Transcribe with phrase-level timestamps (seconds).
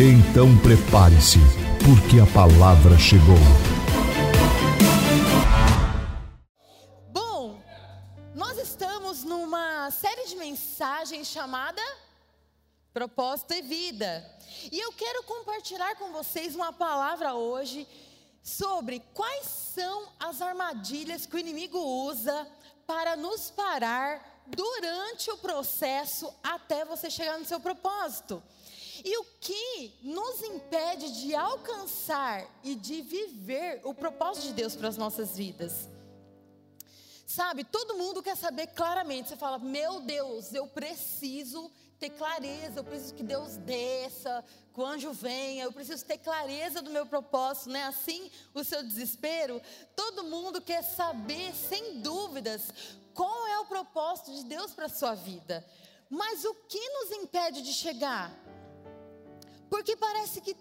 [0.00, 1.40] Então prepare-se,
[1.84, 3.34] porque a palavra chegou.
[7.10, 7.60] Bom,
[8.32, 11.82] nós estamos numa série de mensagens chamada
[12.94, 14.24] Propósito e Vida.
[14.70, 17.84] E eu quero compartilhar com vocês uma palavra hoje
[18.40, 22.46] sobre quais são as armadilhas que o inimigo usa
[22.86, 28.40] para nos parar durante o processo até você chegar no seu propósito.
[29.04, 34.88] E o que nos impede de alcançar e de viver o propósito de Deus para
[34.88, 35.88] as nossas vidas?
[37.26, 39.28] Sabe, todo mundo quer saber claramente.
[39.28, 44.86] Você fala, meu Deus, eu preciso ter clareza, eu preciso que Deus desça, que o
[44.86, 49.60] anjo venha, eu preciso ter clareza do meu propósito, não é assim o seu desespero?
[49.96, 52.72] Todo mundo quer saber, sem dúvidas,
[53.12, 55.66] qual é o propósito de Deus para a sua vida.
[56.08, 58.32] Mas o que nos impede de chegar?
[59.68, 60.56] Porque parece que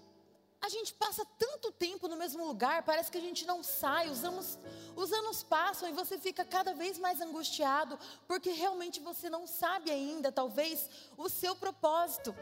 [0.61, 4.23] a gente passa tanto tempo no mesmo lugar, parece que a gente não sai, os
[4.23, 4.58] anos,
[4.95, 9.91] os anos passam e você fica cada vez mais angustiado, porque realmente você não sabe
[9.91, 12.36] ainda, talvez, o seu propósito.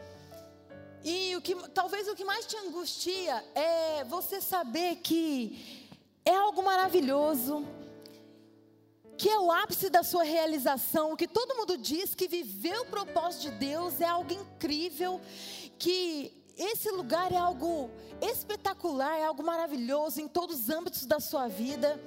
[1.04, 5.88] E o que, talvez o que mais te angustia é você saber que
[6.24, 7.64] é algo maravilhoso,
[9.16, 13.42] que é o ápice da sua realização, que todo mundo diz que viver o propósito
[13.42, 15.20] de Deus é algo incrível,
[15.78, 17.90] que esse lugar é algo
[18.20, 22.00] espetacular, é algo maravilhoso em todos os âmbitos da sua vida.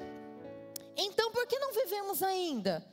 [0.98, 2.86] Então, por que não vivemos ainda?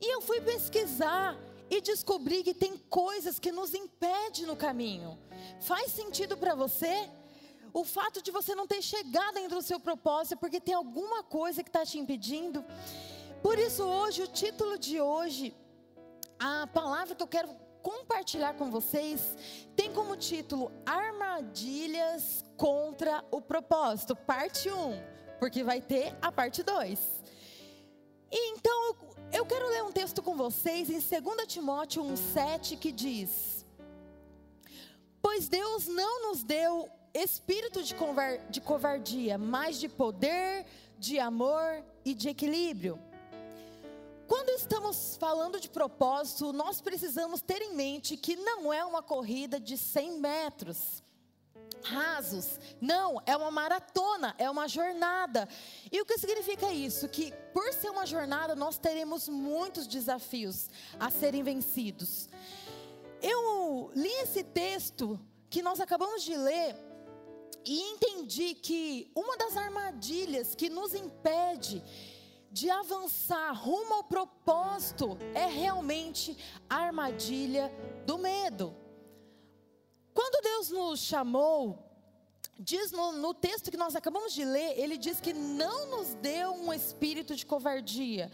[0.00, 1.36] E eu fui pesquisar
[1.70, 5.18] e descobri que tem coisas que nos impedem no caminho.
[5.60, 7.10] Faz sentido para você?
[7.72, 11.22] O fato de você não ter chegado ainda no seu propósito é porque tem alguma
[11.22, 12.64] coisa que está te impedindo.
[13.42, 15.54] Por isso, hoje, o título de hoje,
[16.38, 17.48] a palavra que eu quero
[17.82, 19.36] compartilhar com vocês
[19.74, 25.02] tem como título Armadilhas contra o propósito, parte 1,
[25.38, 26.98] porque vai ter a parte 2.
[28.30, 28.96] E então
[29.32, 33.66] eu, quero ler um texto com vocês em 2 Timóteo 1,7 que diz:
[35.22, 40.66] Pois Deus não nos deu espírito de covardia, mas de poder,
[40.98, 42.98] de amor e de equilíbrio.
[44.28, 49.58] Quando estamos falando de propósito, nós precisamos ter em mente que não é uma corrida
[49.58, 51.02] de 100 metros
[51.82, 52.60] rasos.
[52.78, 55.48] Não, é uma maratona, é uma jornada.
[55.90, 57.08] E o que significa isso?
[57.08, 60.68] Que por ser uma jornada, nós teremos muitos desafios
[61.00, 62.28] a serem vencidos.
[63.22, 65.18] Eu li esse texto
[65.48, 66.76] que nós acabamos de ler
[67.64, 71.82] e entendi que uma das armadilhas que nos impede
[72.50, 76.36] de avançar rumo ao propósito é realmente
[76.68, 77.72] a armadilha
[78.06, 78.74] do medo.
[80.14, 81.78] Quando Deus nos chamou,
[82.58, 86.52] diz no, no, texto que nós acabamos de ler, ele diz que não nos deu
[86.52, 88.30] um espírito de covardia,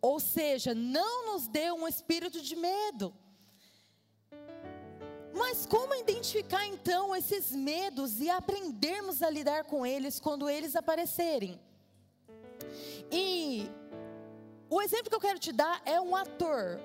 [0.00, 3.14] ou seja, não nos deu um espírito de medo.
[5.34, 11.60] Mas como identificar então esses medos e aprendermos a lidar com eles quando eles aparecerem?
[13.10, 13.70] E
[14.68, 16.80] o exemplo que eu quero te dar é um ator.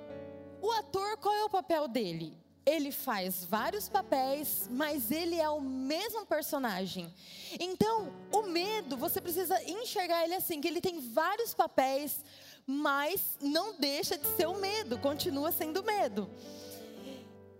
[0.61, 2.37] O ator, qual é o papel dele?
[2.63, 7.11] Ele faz vários papéis, mas ele é o mesmo personagem.
[7.59, 12.23] Então, o medo, você precisa enxergar ele assim, que ele tem vários papéis,
[12.67, 16.29] mas não deixa de ser o medo, continua sendo medo.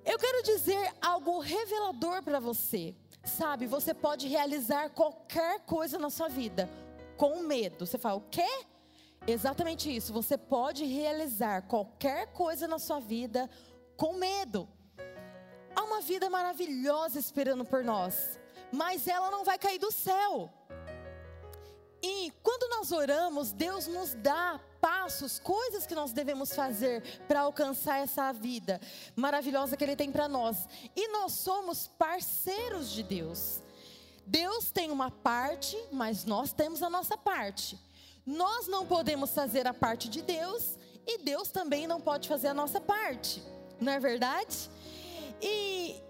[0.06, 2.96] Eu quero dizer algo revelador para você.
[3.24, 6.70] Sabe, você pode realizar qualquer coisa na sua vida
[7.22, 7.86] com medo.
[7.86, 8.66] Você fala, o quê?
[9.28, 10.12] Exatamente isso.
[10.12, 13.48] Você pode realizar qualquer coisa na sua vida
[13.96, 14.68] com medo.
[15.76, 18.40] Há uma vida maravilhosa esperando por nós,
[18.72, 20.50] mas ela não vai cair do céu.
[22.02, 28.00] E quando nós oramos, Deus nos dá passos, coisas que nós devemos fazer para alcançar
[28.00, 28.82] essa vida
[29.16, 30.68] maravilhosa que Ele tem para nós.
[30.96, 33.62] E nós somos parceiros de Deus.
[34.32, 37.78] Deus tem uma parte, mas nós temos a nossa parte.
[38.26, 42.54] Nós não podemos fazer a parte de Deus e Deus também não pode fazer a
[42.54, 43.44] nossa parte,
[43.78, 44.70] não é verdade?
[45.42, 46.02] E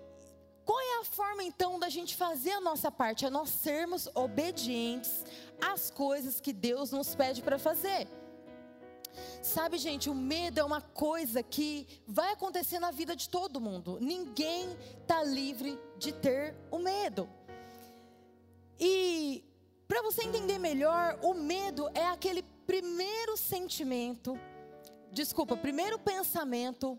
[0.63, 3.25] qual é a forma então da gente fazer a nossa parte?
[3.25, 5.25] É nós sermos obedientes
[5.59, 8.07] às coisas que Deus nos pede para fazer.
[9.41, 13.97] Sabe, gente, o medo é uma coisa que vai acontecer na vida de todo mundo.
[13.99, 17.27] Ninguém está livre de ter o medo.
[18.79, 19.43] E
[19.87, 24.39] para você entender melhor, o medo é aquele primeiro sentimento,
[25.11, 26.97] desculpa, primeiro pensamento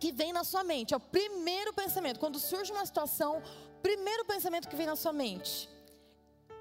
[0.00, 0.92] que vem na sua mente.
[0.92, 2.18] É o primeiro pensamento.
[2.18, 3.40] Quando surge uma situação,
[3.80, 5.70] primeiro pensamento que vem na sua mente.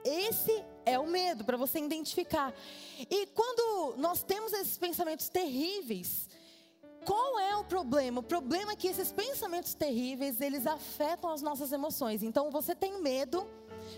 [0.03, 2.53] Esse é o medo, para você identificar.
[3.09, 6.29] E quando nós temos esses pensamentos terríveis,
[7.05, 8.19] qual é o problema?
[8.19, 12.21] O problema é que esses pensamentos terríveis, eles afetam as nossas emoções.
[12.21, 13.47] Então você tem medo,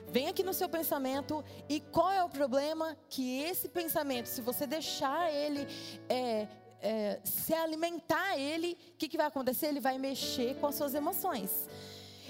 [0.07, 2.97] vem aqui no seu pensamento, e qual é o problema?
[3.09, 5.67] Que esse pensamento, se você deixar ele
[6.09, 6.47] é,
[6.81, 9.67] é, se alimentar ele, o que, que vai acontecer?
[9.67, 11.67] Ele vai mexer com as suas emoções.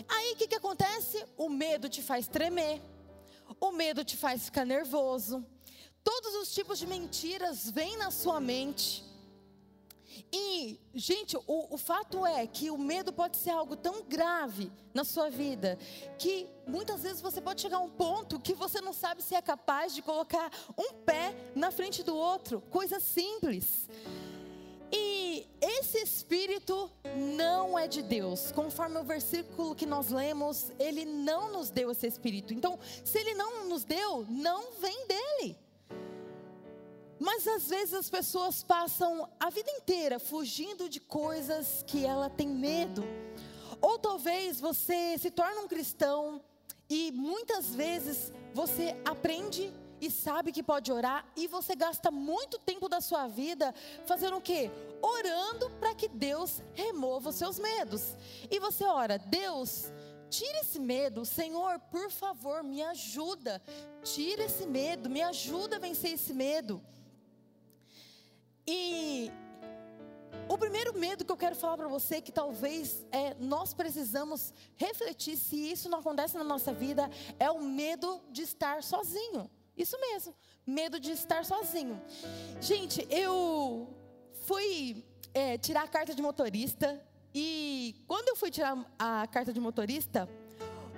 [0.07, 1.23] Aí o que, que acontece?
[1.37, 2.81] O medo te faz tremer,
[3.59, 5.45] o medo te faz ficar nervoso.
[6.03, 9.12] Todos os tipos de mentiras vêm na sua mente.
[10.35, 15.03] E, gente, o, o, fato é que o medo pode ser algo tão grave na
[15.03, 15.77] sua vida
[16.17, 19.41] que muitas vezes você pode chegar a um ponto que você não sabe se é
[19.43, 22.61] capaz de colocar um pé na frente do outro.
[22.71, 23.87] Coisa simples.
[24.91, 28.51] E esse espírito não é de Deus.
[28.51, 32.55] Conforme o versículo que nós lemos, ele não nos deu esse espírito.
[32.55, 35.62] Então, se ele não nos deu, não vem dele.
[37.19, 42.47] Mas às vezes as pessoas passam a vida inteira fugindo de coisas que ela tem
[42.47, 43.03] medo.
[43.81, 46.41] Ou talvez você se torne um cristão
[46.89, 52.89] e muitas vezes você aprende e sabe que pode orar e você gasta muito tempo
[52.89, 53.73] da sua vida
[54.05, 54.69] fazendo o quê?
[55.01, 58.17] Orando para que Deus remova os seus medos.
[58.51, 59.91] E você ora, Deus,
[60.29, 63.61] tira esse medo, Senhor, por favor, me ajuda.
[64.03, 66.81] Tira esse medo, me ajuda a vencer esse medo.
[68.65, 69.31] E
[70.47, 75.37] o primeiro medo que eu quero falar para você, que talvez é, nós precisamos refletir
[75.37, 79.49] se isso não acontece na nossa vida, é o medo de estar sozinho.
[79.75, 81.99] Isso mesmo, medo de estar sozinho.
[82.61, 83.87] Gente, eu
[84.45, 87.01] fui é, tirar a carta de motorista
[87.33, 90.29] e quando eu fui tirar a carta de motorista,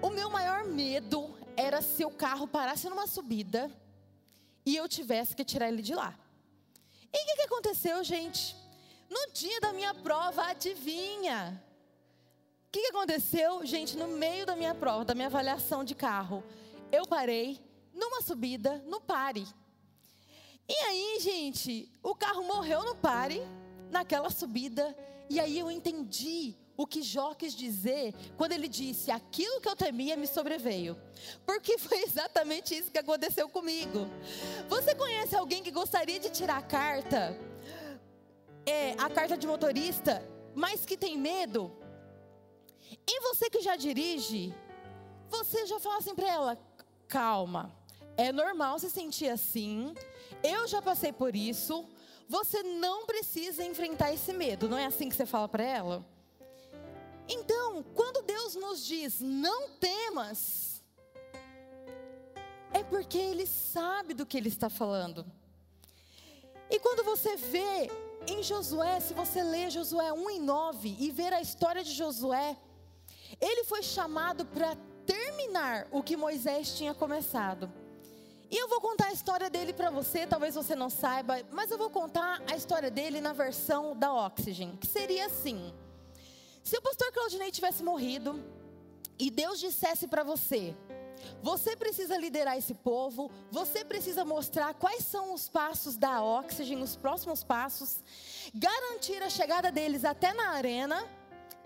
[0.02, 3.72] o meu maior medo era se o carro parasse numa subida
[4.66, 6.14] e eu tivesse que tirar ele de lá.
[7.16, 8.54] E o que, que aconteceu, gente?
[9.10, 11.64] No dia da minha prova, adivinha?
[12.68, 16.44] O que, que aconteceu, gente, no meio da minha prova, da minha avaliação de carro?
[16.92, 17.58] Eu parei
[17.94, 19.48] numa subida, no pare.
[20.68, 23.42] E aí, gente, o carro morreu no pare,
[23.90, 24.94] naquela subida,
[25.30, 29.76] e aí eu entendi o que Jó quis dizer quando ele disse: Aquilo que eu
[29.76, 30.98] temia me sobreveio.
[31.46, 34.08] Porque foi exatamente isso que aconteceu comigo.
[34.68, 37.38] Você conhece alguém que gostaria de tirar a carta,
[38.66, 41.72] é, a carta de motorista, mas que tem medo?
[43.08, 44.54] E você que já dirige,
[45.30, 46.58] você já fala assim para ela:
[47.08, 47.86] calma
[48.18, 49.94] é normal se sentir assim.
[50.44, 51.86] Eu já passei por isso.
[52.28, 54.68] Você não precisa enfrentar esse medo.
[54.68, 56.06] Não é assim que você fala para ela?
[57.28, 60.84] Então, quando Deus nos diz não temas,
[62.72, 65.26] é porque Ele sabe do que Ele está falando.
[66.70, 67.90] E quando você vê
[68.28, 72.58] em Josué, se você lê Josué 1 e 9 e ver a história de Josué,
[73.40, 77.72] ele foi chamado para terminar o que Moisés tinha começado.
[78.50, 81.78] E eu vou contar a história dele para você, talvez você não saiba, mas eu
[81.78, 85.74] vou contar a história dele na versão da Oxygen, que seria assim:
[86.66, 88.44] se o pastor Claudinei tivesse morrido
[89.20, 90.76] e Deus dissesse para você,
[91.42, 96.96] você precisa liderar esse povo, você precisa mostrar quais são os passos da Oxygen, os
[96.96, 98.04] próximos passos,
[98.54, 101.08] garantir a chegada deles até na arena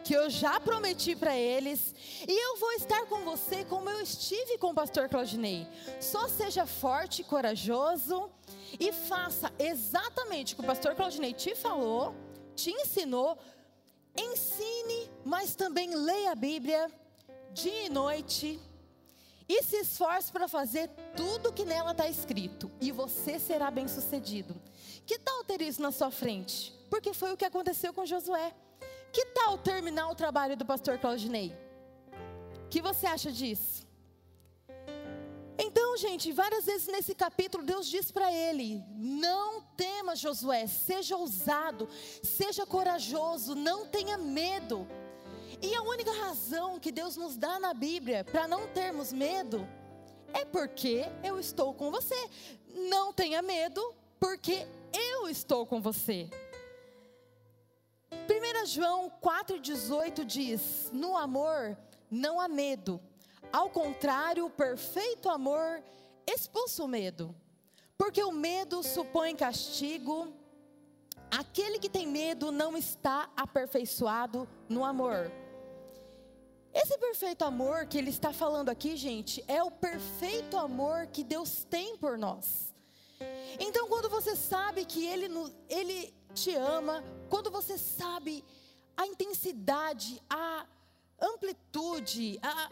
[0.03, 1.94] que eu já prometi para eles,
[2.27, 5.65] e eu vou estar com você como eu estive com o pastor Claudinei.
[6.00, 8.29] Só seja forte e corajoso
[8.77, 12.13] e faça exatamente o que o pastor Claudinei te falou,
[12.53, 13.38] te ensinou.
[14.16, 16.92] Ensine, mas também leia a Bíblia
[17.54, 18.60] dia e noite.
[19.48, 24.62] E se esforce para fazer tudo que nela está escrito, e você será bem sucedido.
[25.08, 26.72] Que tal ter isso na sua frente?
[26.88, 28.54] Porque foi o que aconteceu com Josué.
[29.12, 31.51] Que tal terminar o trabalho do pastor Claudinei?
[32.66, 33.88] O que você acha disso?
[36.00, 41.89] Gente, várias vezes nesse capítulo, Deus diz para ele: Não tema, Josué, seja ousado,
[42.24, 44.88] seja corajoso, não tenha medo.
[45.62, 49.68] E a única razão que Deus nos dá na Bíblia para não termos medo
[50.34, 52.29] é porque eu estou com você.
[52.74, 56.29] Não tenha medo, porque eu estou com você.
[58.10, 61.77] 1 João 4,18 diz: No amor
[62.10, 63.01] não há medo,
[63.51, 65.84] ao contrário, o perfeito amor
[66.27, 67.36] expulsa o medo,
[67.98, 70.34] porque o medo supõe castigo.
[71.32, 75.32] Aquele que tem medo não está aperfeiçoado no amor.
[76.74, 81.63] Esse perfeito amor que ele está falando aqui, gente, é o perfeito amor que Deus
[81.63, 82.74] tem por nós.
[83.60, 85.27] Então, quando você sabe que ele,
[85.68, 88.44] ele te ama, quando você sabe
[88.96, 90.65] a intensidade, a
[91.20, 92.70] amplitude, a,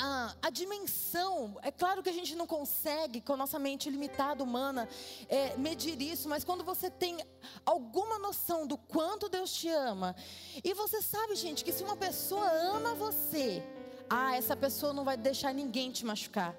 [0.00, 4.42] a, a, dimensão, é claro que a gente não consegue, com a nossa mente limitada
[4.42, 4.88] humana,
[5.28, 7.18] é, medir isso, mas quando você tem
[7.66, 10.14] alguma noção do quanto Deus te ama,
[10.62, 13.62] e você sabe, gente, que se uma pessoa ama você,
[14.08, 16.54] ah, essa pessoa não vai deixar ninguém te machucar.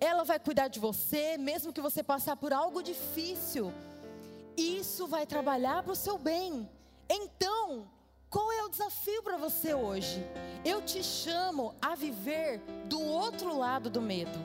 [0.00, 3.72] Ela vai cuidar de você, mesmo que você passar por algo difícil.
[4.56, 6.68] Isso vai trabalhar para o seu bem.
[7.08, 7.88] Então,
[8.34, 10.20] qual é o desafio para você hoje?
[10.64, 14.36] Eu te chamo a viver do outro lado do medo.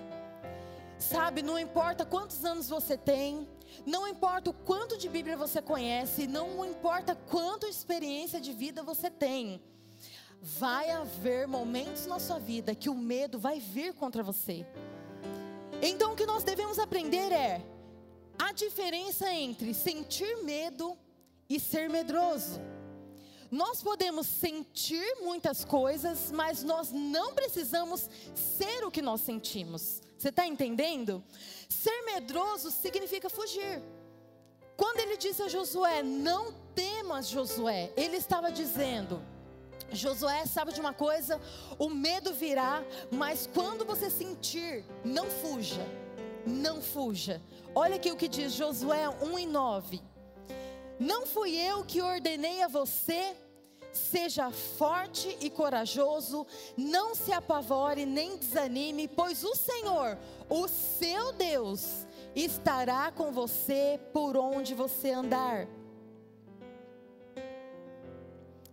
[1.00, 3.48] Sabe, não importa quantos anos você tem,
[3.88, 9.10] não importa o quanto de Bíblia você conhece, não importa quanto experiência de vida você
[9.10, 9.60] tem.
[10.40, 14.68] Vai haver momentos na sua vida que o medo vai vir contra você.
[15.82, 17.66] Então o que nós devemos aprender é
[18.38, 20.96] a diferença entre sentir medo
[21.50, 22.62] e ser medroso.
[23.52, 30.02] Nós podemos sentir muitas coisas, mas nós não precisamos ser o que nós sentimos.
[30.18, 31.24] Você está entendendo?
[31.68, 33.82] Ser medroso significa fugir.
[34.78, 39.22] Quando ele disse a Josué: Não temas, Josué, ele estava dizendo.
[39.92, 41.42] Josué sabe de uma coisa:
[41.78, 45.86] o medo virá, mas quando você sentir, não fuja,
[46.46, 47.42] não fuja.
[47.74, 50.02] Olha aqui o que diz Josué 1 e 9.
[51.00, 53.36] Não fui eu que ordenei a você,
[53.94, 56.46] seja forte e corajoso,
[56.78, 60.18] não se apavore nem desanime, pois o Senhor,
[60.50, 65.68] o seu Deus, estará com você por onde você andar.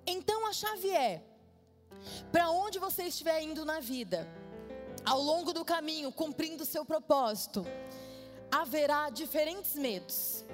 [0.06, 1.22] Então a chave é:
[2.32, 4.26] para onde você estiver indo na vida,
[5.04, 7.64] ao longo do caminho, cumprindo o seu propósito,
[8.50, 10.44] haverá diferentes medos: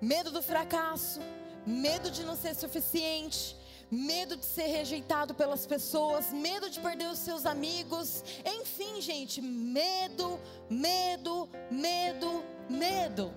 [0.00, 1.20] medo do fracasso,
[1.66, 3.56] medo de não ser suficiente,
[3.90, 10.40] medo de ser rejeitado pelas pessoas, medo de perder os seus amigos, enfim, gente, medo,
[10.68, 13.34] medo, medo, medo.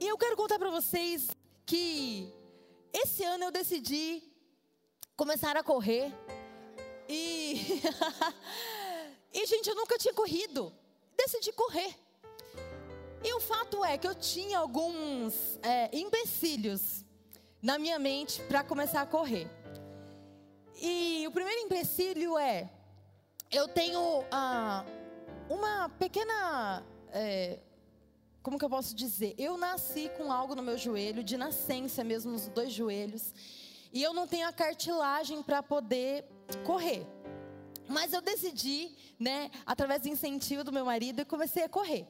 [0.00, 1.28] E eu quero contar para vocês
[1.66, 2.32] que
[2.92, 4.22] esse ano eu decidi
[5.16, 6.14] começar a correr
[7.08, 7.82] e
[9.32, 10.72] E, gente, eu nunca tinha corrido.
[11.16, 11.94] Decidi correr.
[13.22, 17.04] E o fato é que eu tinha alguns é, empecilhos
[17.60, 19.50] na minha mente para começar a correr.
[20.80, 22.70] E o primeiro empecilho é:
[23.50, 24.84] eu tenho ah,
[25.48, 26.84] uma pequena.
[27.10, 27.58] É,
[28.42, 29.34] como que eu posso dizer?
[29.36, 33.34] Eu nasci com algo no meu joelho, de nascença mesmo, nos dois joelhos.
[33.92, 36.24] E eu não tenho a cartilagem para poder
[36.64, 37.06] correr.
[37.88, 42.06] Mas eu decidi, né, através do incentivo do meu marido, eu comecei a correr.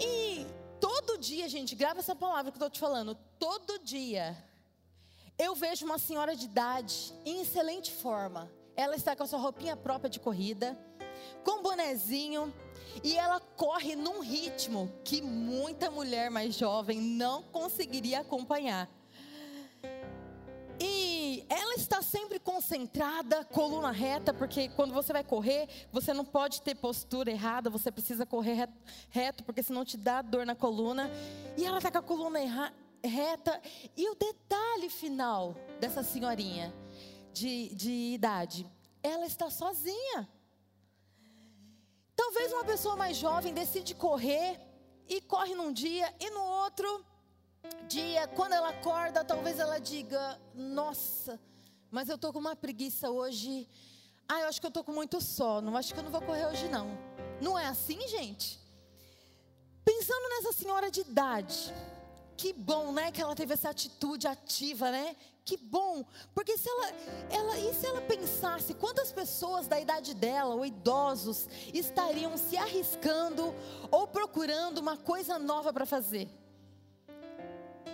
[0.00, 0.46] E
[0.80, 3.16] todo dia, gente, grava essa palavra que eu estou te falando.
[3.38, 4.36] Todo dia
[5.38, 8.50] eu vejo uma senhora de idade em excelente forma.
[8.76, 10.78] Ela está com a sua roupinha própria de corrida,
[11.44, 12.52] com um bonezinho,
[13.02, 18.88] e ela corre num ritmo que muita mulher mais jovem não conseguiria acompanhar.
[21.88, 27.30] Está sempre concentrada, coluna reta, porque quando você vai correr, você não pode ter postura
[27.30, 28.68] errada, você precisa correr
[29.08, 31.10] reto, porque senão te dá dor na coluna.
[31.56, 32.40] E ela está com a coluna
[33.02, 33.58] reta.
[33.96, 36.74] E o detalhe final dessa senhorinha
[37.32, 38.70] de, de idade,
[39.02, 40.28] ela está sozinha.
[42.14, 44.60] Talvez uma pessoa mais jovem decide correr
[45.08, 47.02] e corre num dia e no outro
[47.88, 51.40] dia, quando ela acorda, talvez ela diga: Nossa,
[51.90, 53.68] mas eu estou com uma preguiça hoje.
[54.28, 55.76] Ah, eu acho que eu estou com muito sono.
[55.76, 56.86] Acho que eu não vou correr hoje, não.
[57.40, 58.60] Não é assim, gente?
[59.84, 61.74] Pensando nessa senhora de idade,
[62.36, 63.10] que bom, né?
[63.10, 65.16] Que ela teve essa atitude ativa, né?
[65.48, 66.04] Que bom,
[66.34, 66.92] porque se ela,
[67.30, 73.54] ela, e se ela pensasse quantas pessoas da idade dela, ou idosos, estariam se arriscando
[73.90, 76.28] ou procurando uma coisa nova para fazer?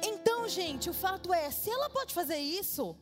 [0.03, 2.97] Então, gente, o fato é, se ela pode fazer isso,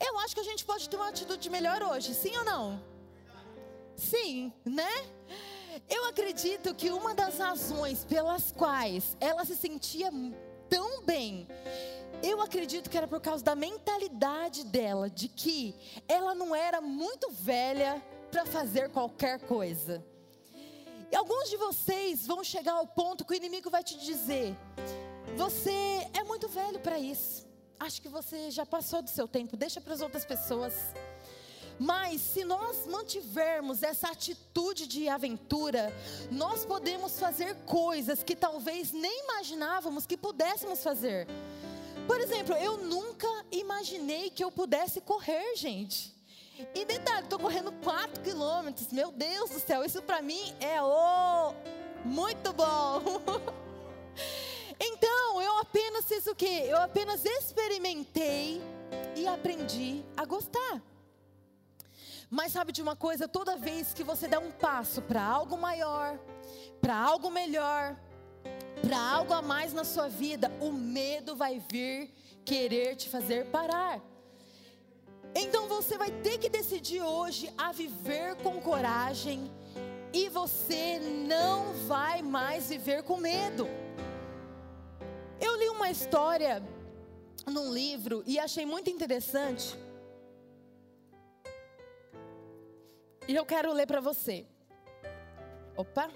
[0.00, 2.82] eu acho que a gente pode ter uma atitude melhor hoje, sim ou não?
[3.96, 4.90] Sim, né?
[5.88, 10.10] Eu acredito que uma das razões pelas quais ela se sentia
[10.68, 11.48] tão bem,
[12.22, 15.74] eu acredito que era por causa da mentalidade dela, de que
[16.06, 20.04] ela não era muito velha para fazer qualquer coisa.
[21.10, 24.54] E alguns de vocês vão chegar ao ponto que o inimigo vai te dizer:
[25.36, 27.47] você é muito velho para isso.
[27.80, 30.74] Acho que você já passou do seu tempo, deixa para as outras pessoas.
[31.78, 35.92] Mas se nós mantivermos essa atitude de aventura,
[36.30, 41.28] nós podemos fazer coisas que talvez nem imaginávamos que pudéssemos fazer.
[42.06, 46.16] Por exemplo, eu nunca imaginei que eu pudesse correr, gente.
[46.74, 48.88] E detalhe, estou correndo 4 quilômetros.
[48.88, 51.54] Meu Deus do céu, isso para mim é o
[52.04, 53.02] muito bom.
[54.80, 55.07] então,
[55.40, 56.64] eu apenas fiz o quê?
[56.66, 58.60] Eu apenas experimentei
[59.16, 60.82] e aprendi a gostar.
[62.30, 63.26] Mas sabe de uma coisa?
[63.26, 66.18] Toda vez que você dá um passo para algo maior,
[66.80, 67.96] para algo melhor,
[68.82, 72.12] para algo a mais na sua vida, o medo vai vir
[72.44, 74.00] querer te fazer parar.
[75.34, 79.50] Então você vai ter que decidir hoje a viver com coragem
[80.12, 83.68] e você não vai mais viver com medo.
[85.88, 86.62] Uma história
[87.46, 89.74] num livro e achei muito interessante
[93.26, 94.46] E eu quero ler para você.
[95.74, 96.10] Opa,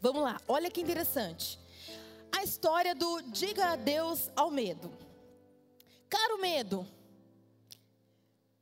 [0.00, 1.60] vamos lá, olha que interessante.
[2.36, 4.92] A história do diga adeus ao medo.
[6.08, 6.84] Caro medo,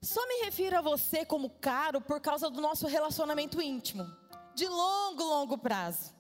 [0.03, 4.07] só me refiro a você como caro por causa do nosso relacionamento íntimo,
[4.55, 6.20] de longo, longo prazo.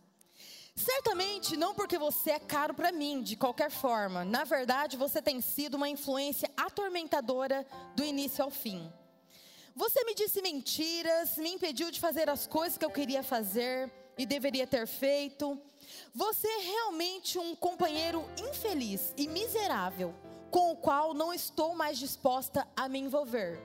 [0.75, 4.25] Certamente não porque você é caro para mim, de qualquer forma.
[4.25, 8.91] Na verdade, você tem sido uma influência atormentadora do início ao fim.
[9.75, 14.27] Você me disse mentiras, me impediu de fazer as coisas que eu queria fazer e
[14.27, 15.59] deveria ter feito.
[16.15, 20.15] Você é realmente um companheiro infeliz e miserável,
[20.51, 23.61] com o qual não estou mais disposta a me envolver.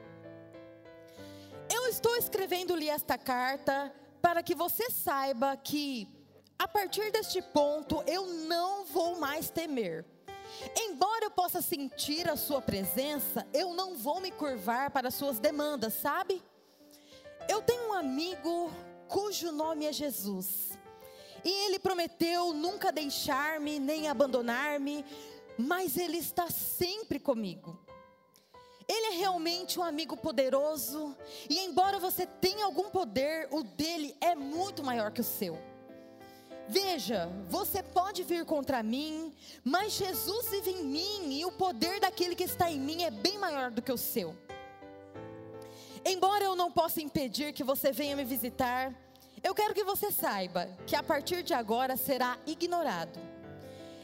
[1.74, 6.08] Eu estou escrevendo-lhe esta carta para que você saiba que,
[6.58, 10.06] a partir deste ponto, eu não vou mais temer
[10.76, 15.94] Embora eu possa sentir a sua presença, eu não vou me curvar para suas demandas,
[15.94, 16.42] sabe?
[17.48, 18.72] Eu tenho um amigo
[19.08, 20.78] cujo nome é Jesus.
[21.44, 25.06] E ele prometeu nunca deixar-me nem abandonar-me,
[25.58, 27.80] mas ele está sempre comigo.
[28.88, 31.16] Ele é realmente um amigo poderoso,
[31.50, 35.58] e embora você tenha algum poder, o dele é muito maior que o seu.
[36.68, 42.36] Veja, você pode vir contra mim, mas Jesus vive em mim e o poder daquele
[42.36, 44.36] que está em mim é bem maior do que o seu.
[46.04, 48.94] Embora eu não possa impedir que você venha me visitar,
[49.44, 53.20] eu quero que você saiba que a partir de agora será ignorado.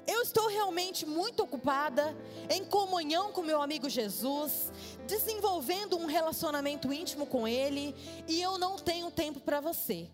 [0.06, 2.16] Eu estou realmente muito ocupada
[2.50, 4.72] em comunhão com meu amigo Jesus,
[5.08, 7.96] desenvolvendo um relacionamento íntimo com ele,
[8.28, 10.10] e eu não tenho tempo para você.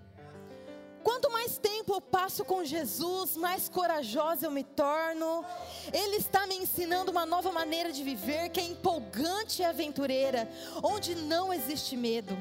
[1.08, 5.46] Quanto mais tempo eu passo com Jesus, mais corajosa eu me torno.
[5.94, 10.50] Ele está me ensinando uma nova maneira de viver que é empolgante e aventureira,
[10.84, 12.38] onde não existe medo.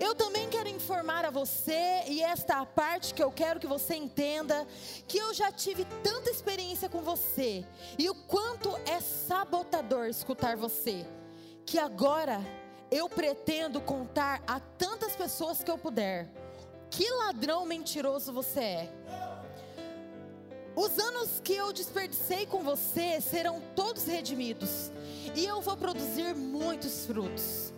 [0.00, 3.68] Eu também quero informar a você, e esta é a parte que eu quero que
[3.68, 4.66] você entenda,
[5.06, 7.64] que eu já tive tanta experiência com você,
[7.96, 11.06] e o quanto é sabotador escutar você,
[11.64, 12.40] que agora
[12.90, 16.45] eu pretendo contar a tantas pessoas que eu puder
[16.90, 18.92] que ladrão mentiroso você é.
[20.74, 24.92] Os anos que eu desperdicei com você serão todos redimidos,
[25.34, 27.72] e eu vou produzir muitos frutos.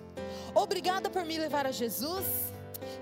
[0.55, 2.25] Obrigada por me levar a Jesus.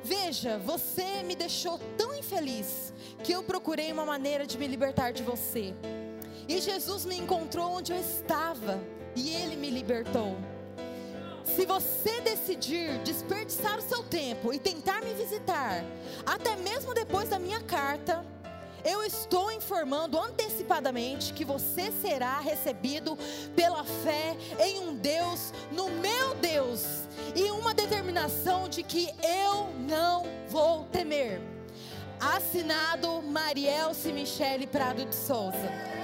[0.02, 2.92] Veja, você me deixou tão infeliz
[3.24, 5.74] que eu procurei uma maneira de me libertar de você.
[6.48, 8.78] E Jesus me encontrou onde eu estava
[9.14, 10.36] e ele me libertou.
[11.54, 15.84] Se você decidir desperdiçar o seu tempo e tentar me visitar,
[16.24, 18.24] até mesmo depois da minha carta,
[18.84, 23.16] eu estou informando antecipadamente que você será recebido
[23.54, 26.84] pela fé em um Deus, no meu Deus,
[27.34, 31.40] e uma determinação de que eu não vou temer.
[32.20, 35.95] Assinado Marielce Michele Prado de Souza.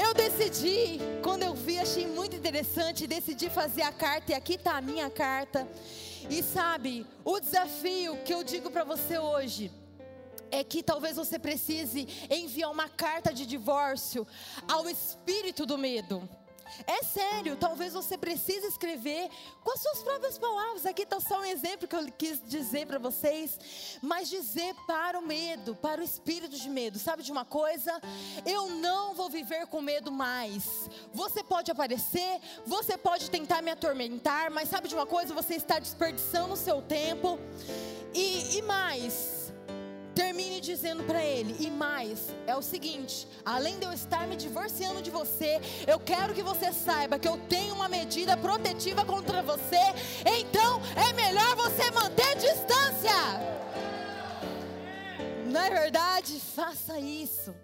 [0.00, 4.76] Eu decidi, quando eu vi, achei muito interessante, decidi fazer a carta e aqui está
[4.76, 5.66] a minha carta.
[6.30, 9.72] E sabe, o desafio que eu digo para você hoje
[10.52, 14.24] é que talvez você precise enviar uma carta de divórcio
[14.68, 16.28] ao espírito do medo.
[16.86, 19.28] É sério, talvez você precise escrever
[19.62, 20.86] com as suas próprias palavras.
[20.86, 23.58] Aqui está só um exemplo que eu quis dizer para vocês,
[24.02, 26.98] mas dizer para o medo, para o espírito de medo.
[26.98, 28.00] Sabe de uma coisa?
[28.44, 30.88] Eu não vou viver com medo mais.
[31.12, 35.34] Você pode aparecer, você pode tentar me atormentar, mas sabe de uma coisa?
[35.34, 37.38] Você está desperdiçando o seu tempo.
[38.14, 39.37] E, e mais,
[40.18, 45.00] Termine dizendo para ele, e mais, é o seguinte: além de eu estar me divorciando
[45.00, 49.78] de você, eu quero que você saiba que eu tenho uma medida protetiva contra você,
[50.26, 53.14] então é melhor você manter distância.
[55.46, 56.40] Não é verdade?
[56.40, 57.54] Faça isso,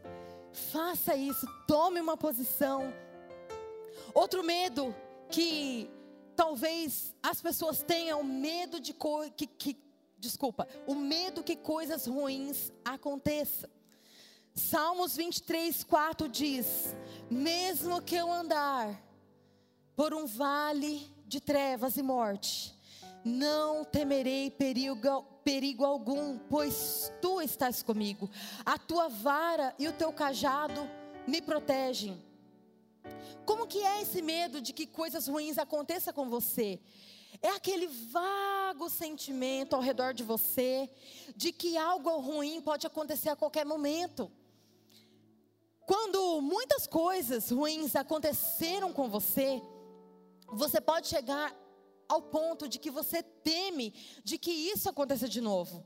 [0.73, 2.95] faça isso, tome uma posição.
[4.15, 4.95] Outro medo
[5.29, 5.91] que
[6.37, 8.95] talvez as pessoas tenham medo de
[9.37, 9.85] que, que
[10.25, 13.71] desculpa, o medo que coisas ruins aconteçam.
[14.55, 16.97] Salmos 23, 4 diz:
[17.31, 19.03] Mesmo que eu andar
[19.95, 22.75] por um vale de trevas e morte,
[23.25, 28.31] não temerei perigo, perigo algum, pois tu estás comigo.
[28.65, 30.89] A tua vara e o teu cajado
[31.27, 32.23] me protegem.
[33.45, 36.81] Como que é esse medo de que coisas ruins aconteçam com você?
[37.45, 40.89] É aquele vago sentimento ao redor de você
[41.37, 44.33] de que algo ruim pode acontecer a qualquer momento.
[45.87, 49.61] Quando muitas coisas ruins aconteceram com você,
[50.55, 51.55] você pode chegar
[52.09, 53.93] ao ponto de que você teme
[54.25, 55.85] de que isso aconteça de novo.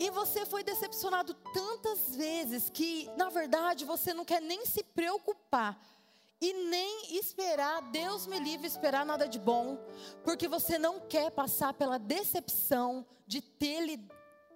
[0.00, 5.78] E você foi decepcionado tantas vezes que, na verdade, você não quer nem se preocupar
[6.40, 9.78] e nem esperar, Deus me livre esperar nada de bom,
[10.22, 13.98] porque você não quer passar pela decepção de ter,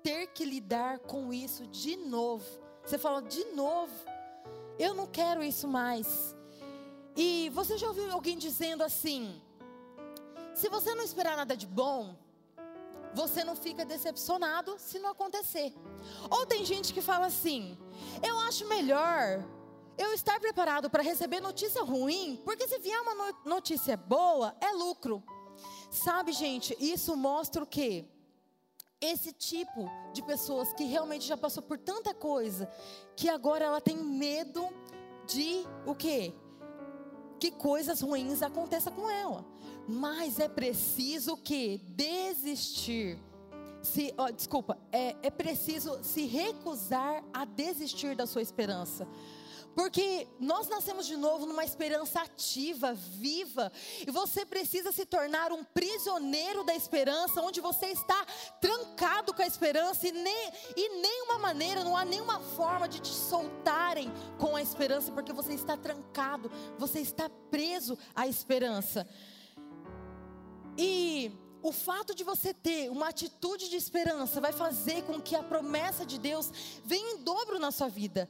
[0.03, 2.45] ter que lidar com isso de novo.
[2.85, 3.93] Você fala, de novo,
[4.79, 6.35] eu não quero isso mais.
[7.17, 9.41] E você já ouviu alguém dizendo assim:
[10.55, 12.17] se você não esperar nada de bom,
[13.13, 15.75] você não fica decepcionado se não acontecer.
[16.31, 17.77] Ou tem gente que fala assim:
[18.23, 19.45] eu acho melhor
[20.01, 25.23] eu estar preparado para receber notícia ruim, porque se vier uma notícia boa, é lucro.
[25.91, 28.07] Sabe, gente, isso mostra o quê?
[28.99, 32.71] Esse tipo de pessoas que realmente já passou por tanta coisa,
[33.15, 34.67] que agora ela tem medo
[35.27, 36.33] de o quê?
[37.39, 39.45] Que coisas ruins aconteçam com ela.
[39.87, 43.19] Mas é preciso que desistir.
[43.83, 49.07] Se, oh, desculpa, é, é preciso se recusar a desistir da sua esperança.
[49.75, 53.71] Porque nós nascemos de novo numa esperança ativa, viva,
[54.07, 58.27] e você precisa se tornar um prisioneiro da esperança, onde você está
[58.61, 63.13] trancado com a esperança, e, nem, e nenhuma maneira, não há nenhuma forma de te
[63.13, 69.07] soltarem com a esperança, porque você está trancado, você está preso à esperança.
[70.77, 71.31] E
[71.63, 76.07] o fato de você ter uma atitude de esperança vai fazer com que a promessa
[76.07, 76.51] de Deus
[76.85, 78.29] venha em dobro na sua vida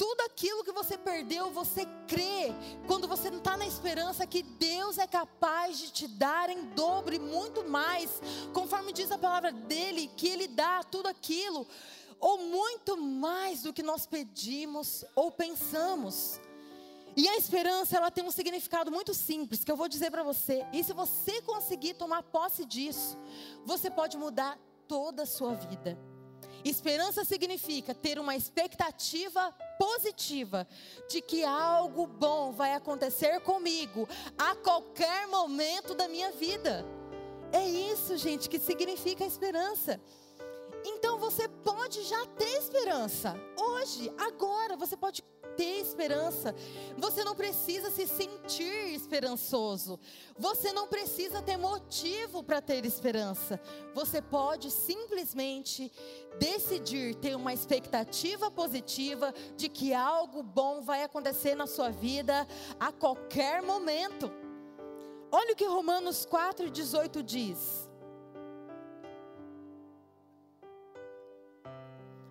[0.00, 2.54] tudo aquilo que você perdeu, você crê,
[2.86, 7.14] quando você não está na esperança que Deus é capaz de te dar em dobro
[7.14, 8.18] e muito mais,
[8.54, 11.66] conforme diz a palavra dele, que Ele dá tudo aquilo,
[12.18, 16.40] ou muito mais do que nós pedimos ou pensamos.
[17.14, 20.66] E a esperança, ela tem um significado muito simples, que eu vou dizer para você.
[20.72, 23.18] E se você conseguir tomar posse disso,
[23.66, 24.58] você pode mudar
[24.88, 25.98] toda a sua vida.
[26.64, 30.66] Esperança significa ter uma expectativa positiva
[31.08, 36.84] de que algo bom vai acontecer comigo a qualquer momento da minha vida.
[37.52, 40.00] É isso, gente, que significa esperança.
[40.94, 43.34] Então você pode já ter esperança.
[43.56, 45.22] Hoje, agora, você pode
[45.56, 46.54] ter esperança.
[46.96, 49.98] Você não precisa se sentir esperançoso.
[50.38, 53.60] Você não precisa ter motivo para ter esperança.
[53.94, 55.92] Você pode simplesmente
[56.38, 62.46] decidir ter uma expectativa positiva de que algo bom vai acontecer na sua vida
[62.78, 64.32] a qualquer momento.
[65.30, 67.89] Olha o que Romanos 4,18 diz.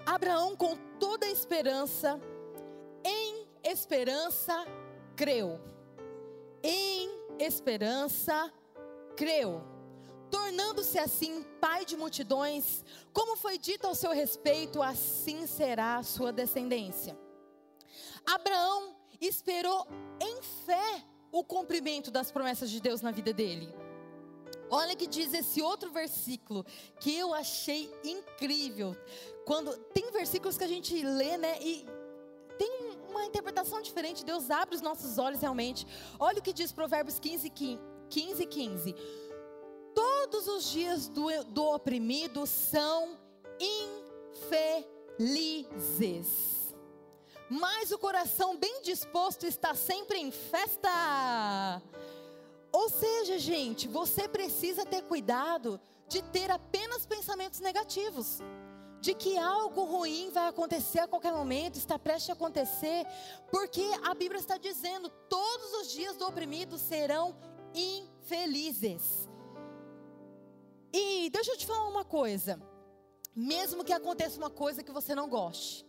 [0.09, 2.19] Abraão, com toda a esperança,
[3.03, 4.65] em esperança
[5.15, 5.61] creu.
[6.63, 8.51] Em esperança
[9.15, 9.61] creu.
[10.31, 16.33] Tornando-se assim pai de multidões, como foi dito ao seu respeito, assim será a sua
[16.33, 17.15] descendência.
[18.25, 19.85] Abraão esperou
[20.19, 23.71] em fé o cumprimento das promessas de Deus na vida dele.
[24.69, 26.65] Olha que diz esse outro versículo
[26.99, 28.95] que eu achei incrível.
[29.45, 31.87] Quando tem versículos que a gente lê, né, e
[32.57, 32.71] tem
[33.09, 34.25] uma interpretação diferente.
[34.25, 35.87] Deus abre os nossos olhos realmente.
[36.19, 37.49] Olha o que diz Provérbios 15,
[38.09, 38.95] 15, 15.
[39.95, 43.17] Todos os dias do, do oprimido são
[45.19, 46.49] infelizes.
[47.49, 51.81] Mas o coração bem disposto está sempre em festa.
[52.79, 58.39] Ou seja, gente, você precisa ter cuidado de ter apenas pensamentos negativos.
[59.01, 63.05] De que algo ruim vai acontecer a qualquer momento, está prestes a acontecer,
[63.51, 67.35] porque a Bíblia está dizendo: todos os dias do oprimido serão
[67.73, 69.27] infelizes.
[70.93, 72.61] E deixa eu te falar uma coisa:
[73.35, 75.85] mesmo que aconteça uma coisa que você não goste,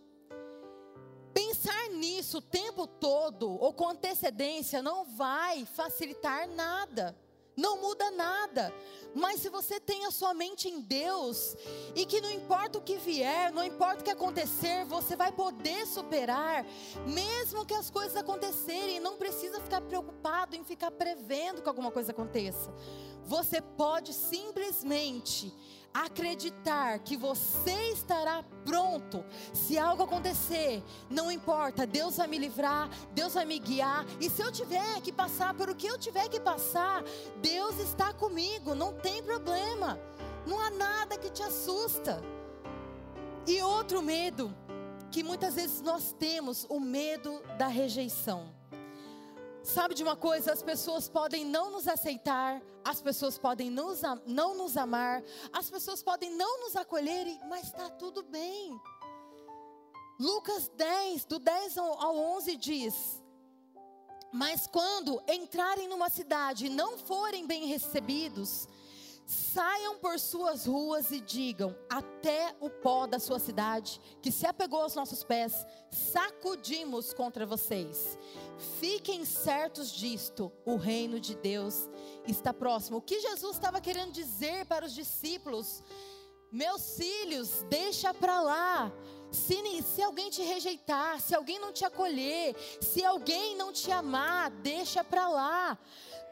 [1.33, 7.15] pensar nisso o tempo todo ou com antecedência não vai facilitar nada,
[7.55, 8.73] não muda nada.
[9.13, 11.55] Mas se você tem a sua mente em Deus
[11.95, 15.85] e que não importa o que vier, não importa o que acontecer, você vai poder
[15.85, 16.65] superar,
[17.05, 22.11] mesmo que as coisas acontecerem, não precisa ficar preocupado em ficar prevendo que alguma coisa
[22.11, 22.73] aconteça.
[23.25, 25.53] Você pode simplesmente
[25.93, 29.23] acreditar que você estará pronto.
[29.53, 34.05] Se algo acontecer, não importa, Deus vai me livrar, Deus vai me guiar.
[34.19, 37.03] E se eu tiver que passar por o que eu tiver que passar,
[37.41, 39.99] Deus está comigo, não tem problema.
[40.45, 42.21] Não há nada que te assusta.
[43.45, 44.55] E outro medo
[45.11, 48.60] que muitas vezes nós temos, o medo da rejeição.
[49.63, 50.51] Sabe de uma coisa?
[50.51, 56.01] As pessoas podem não nos aceitar, as pessoas podem nos, não nos amar, as pessoas
[56.01, 58.79] podem não nos acolher, mas está tudo bem.
[60.19, 63.23] Lucas 10, do 10 ao 11 diz:
[64.31, 68.67] Mas quando entrarem numa cidade e não forem bem recebidos,
[69.31, 74.81] Saiam por suas ruas e digam: até o pó da sua cidade, que se apegou
[74.81, 78.19] aos nossos pés, sacudimos contra vocês.
[78.81, 81.89] Fiquem certos disto: o reino de Deus
[82.27, 82.97] está próximo.
[82.97, 85.81] O que Jesus estava querendo dizer para os discípulos?
[86.51, 88.91] Meus filhos, deixa para lá.
[89.31, 94.51] Se, se alguém te rejeitar, se alguém não te acolher, se alguém não te amar,
[94.51, 95.79] deixa para lá.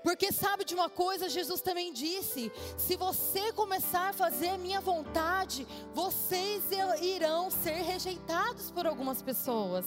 [0.04, 4.80] Porque sabe de uma coisa, Jesus também disse: se você começar a fazer a minha
[4.80, 6.64] vontade, vocês
[7.02, 9.86] irão ser rejeitados por algumas pessoas.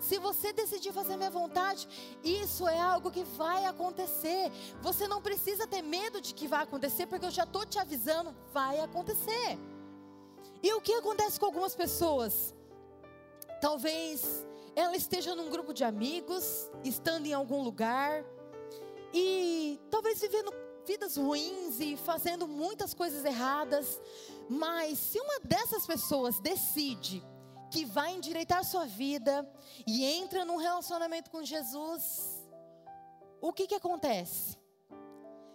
[0.00, 1.86] Se você decidir fazer a minha vontade,
[2.24, 4.50] isso é algo que vai acontecer.
[4.80, 8.34] Você não precisa ter medo de que vai acontecer, porque eu já estou te avisando,
[8.52, 9.58] vai acontecer.
[10.62, 12.54] E o que acontece com algumas pessoas?
[13.60, 18.24] Talvez ela esteja num grupo de amigos, estando em algum lugar
[19.12, 20.52] e talvez vivendo
[20.86, 24.00] vidas ruins e fazendo muitas coisas erradas,
[24.48, 27.22] mas se uma dessas pessoas decide
[27.70, 29.48] que vai endireitar sua vida
[29.86, 32.44] e entra num relacionamento com Jesus,
[33.40, 34.58] o que que acontece?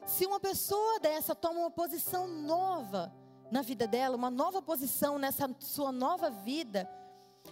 [0.06, 3.14] Se uma pessoa dessa toma uma posição nova
[3.52, 6.90] na vida dela, uma nova posição nessa sua nova vida,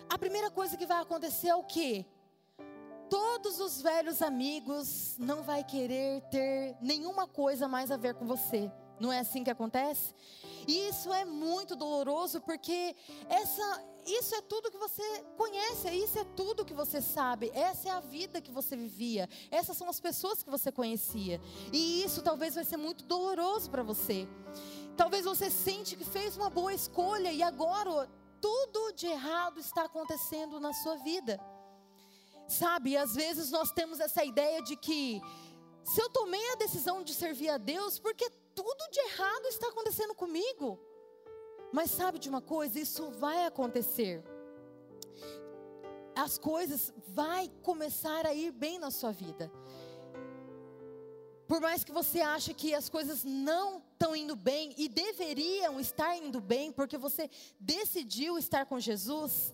[0.10, 2.06] a primeira coisa que vai acontecer é o quê?
[3.44, 8.72] Todos os velhos amigos não vai querer ter nenhuma coisa mais a ver com você.
[9.02, 10.16] Não é assim que acontece?
[10.66, 12.96] E isso é muito doloroso porque
[13.28, 15.04] essa, isso é tudo que você
[15.36, 19.76] conhece, isso é tudo que você sabe, essa é a vida que você vivia, essas
[19.76, 21.42] são as pessoas que você conhecia.
[21.74, 24.26] E isso talvez vai ser muito doloroso para você.
[24.96, 30.62] Talvez você sente que fez uma boa escolha e agora tudo de errado está acontecendo
[30.62, 31.38] na sua vida.
[32.60, 35.22] Sabe, às vezes nós temos essa ideia de que
[35.84, 40.14] se eu tomei a decisão de servir a Deus, porque tudo de errado está acontecendo
[40.14, 40.80] comigo.
[41.72, 44.24] Mas sabe de uma coisa, isso vai acontecer.
[46.16, 49.52] As coisas vai começar a ir bem na sua vida.
[51.48, 56.16] Por mais que você ache que as coisas não estão indo bem e deveriam estar
[56.16, 59.54] indo bem, porque você decidiu estar com Jesus,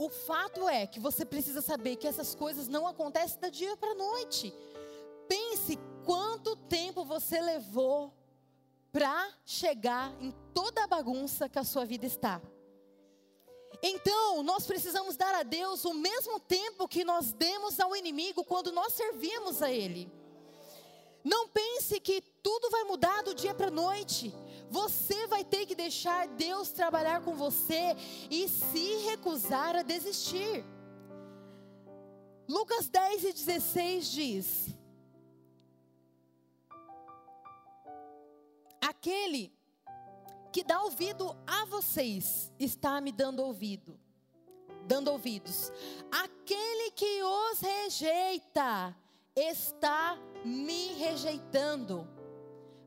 [0.00, 3.90] o fato é que você precisa saber que essas coisas não acontecem da dia para
[3.90, 4.50] a noite.
[5.28, 8.10] Pense quanto tempo você levou
[8.90, 12.40] para chegar em toda a bagunça que a sua vida está.
[13.82, 18.72] Então, nós precisamos dar a Deus o mesmo tempo que nós demos ao inimigo quando
[18.72, 20.10] nós servimos a Ele.
[21.22, 24.34] Não pense que tudo vai mudar do dia para a noite.
[24.70, 27.96] Você vai ter que deixar Deus trabalhar com você
[28.30, 30.64] e se recusar a desistir.
[32.48, 34.80] Lucas 10 e 16 diz:
[39.00, 39.52] aquele
[40.52, 43.98] que dá ouvido a vocês está me dando ouvido,
[44.86, 45.72] dando ouvidos.
[46.10, 48.94] Aquele que os rejeita
[49.34, 52.06] está me rejeitando.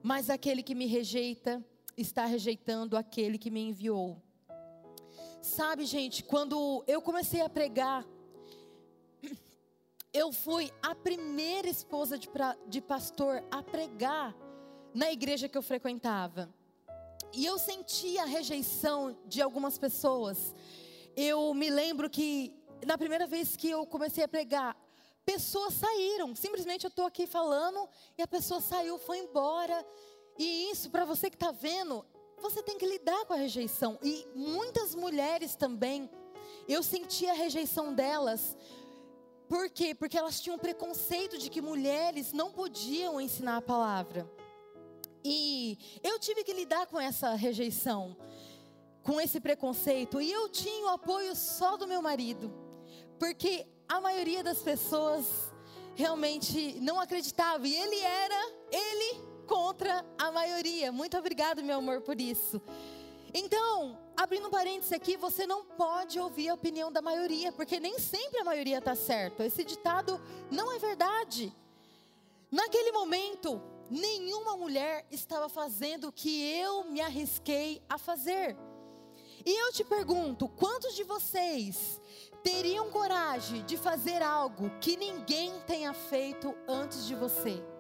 [0.04, 1.66] Mas aquele que me rejeita
[1.98, 4.22] está rejeitando aquele que me enviou.
[5.42, 8.06] Sabe, gente, quando eu comecei a pregar,
[10.14, 14.36] eu fui a primeira esposa de, pra, de pastor a pregar
[14.94, 16.54] na igreja que eu frequentava.
[17.34, 20.54] E eu senti a rejeição de algumas pessoas.
[21.16, 24.78] Eu me lembro que na primeira vez que eu comecei a pregar,
[25.26, 26.36] pessoas saíram.
[26.36, 29.86] Simplesmente eu estou aqui falando e a pessoa saiu, foi embora.
[30.38, 32.06] E isso, para você que está vendo,
[32.38, 33.98] você tem que lidar com a rejeição.
[34.02, 36.10] E muitas mulheres também,
[36.68, 38.58] eu senti a rejeição delas.
[39.48, 39.94] Por quê?
[39.94, 44.30] Porque elas tinham preconceito de que mulheres não podiam ensinar a palavra.
[45.24, 48.18] E eu tive que lidar com essa rejeição,
[49.04, 50.20] com esse preconceito.
[50.20, 52.54] E eu tinha o apoio só do meu marido.
[53.18, 55.26] Porque a maioria das pessoas
[55.96, 57.66] realmente não acreditava.
[57.66, 60.92] E ele era, ele contra a maioria.
[60.92, 62.62] Muito obrigado, meu amor, por isso.
[63.34, 67.98] Então, abrindo um parênteses aqui, você não pode ouvir a opinião da maioria, porque nem
[67.98, 69.46] sempre a maioria está certa.
[69.46, 71.52] Esse ditado não é verdade.
[72.52, 78.56] Naquele momento, nenhuma mulher estava fazendo o que eu me arrisquei a fazer.
[79.44, 82.00] E eu te pergunto: quantos de vocês
[82.44, 87.73] teriam coragem de fazer algo que ninguém tenha feito antes de você?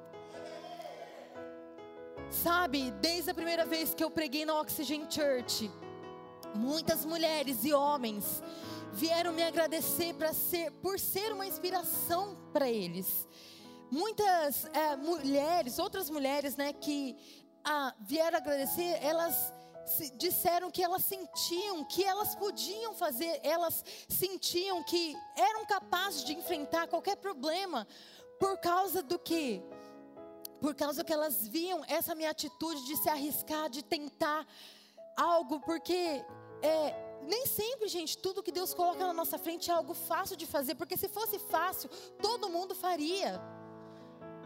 [2.29, 5.71] Sabe, desde a primeira vez que eu preguei na Oxygen Church,
[6.55, 8.43] muitas mulheres e homens
[8.91, 13.27] vieram me agradecer ser, por ser uma inspiração para eles.
[13.89, 17.15] Muitas é, mulheres, outras mulheres, né, que
[17.63, 19.53] ah, vieram agradecer, elas
[20.15, 26.87] disseram que elas sentiam que elas podiam fazer, elas sentiam que eram capazes de enfrentar
[26.87, 27.85] qualquer problema
[28.39, 29.61] por causa do que
[30.63, 34.47] por causa que elas viam essa minha atitude de se arriscar, de tentar
[35.17, 36.23] algo, porque
[36.61, 36.95] é,
[37.27, 40.75] nem sempre, gente, tudo que Deus coloca na nossa frente é algo fácil de fazer,
[40.75, 41.89] porque se fosse fácil,
[42.21, 43.41] todo mundo faria.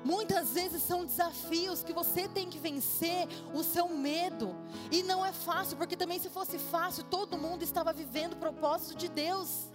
[0.03, 4.55] Muitas vezes são desafios que você tem que vencer o seu medo.
[4.91, 8.95] E não é fácil, porque também se fosse fácil, todo mundo estava vivendo o propósito
[8.95, 9.67] de Deus.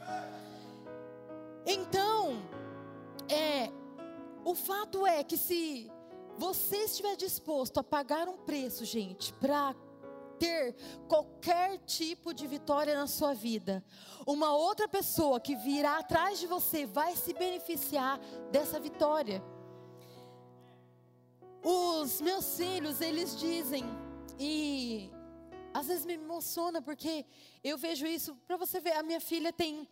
[1.64, 2.42] Então,
[3.28, 3.70] é,
[4.44, 5.88] o fato é que se
[6.38, 9.74] você estiver disposto a pagar um preço, gente, para
[10.38, 10.74] ter
[11.08, 13.84] qualquer tipo de vitória na sua vida,
[14.26, 18.18] uma outra pessoa que virá atrás de você vai se beneficiar
[18.50, 19.40] dessa vitória.
[21.62, 23.84] Os meus filhos, eles dizem,
[24.36, 25.12] e
[25.72, 27.24] às vezes me emociona porque
[27.62, 29.88] eu vejo isso, para você ver, a minha filha tem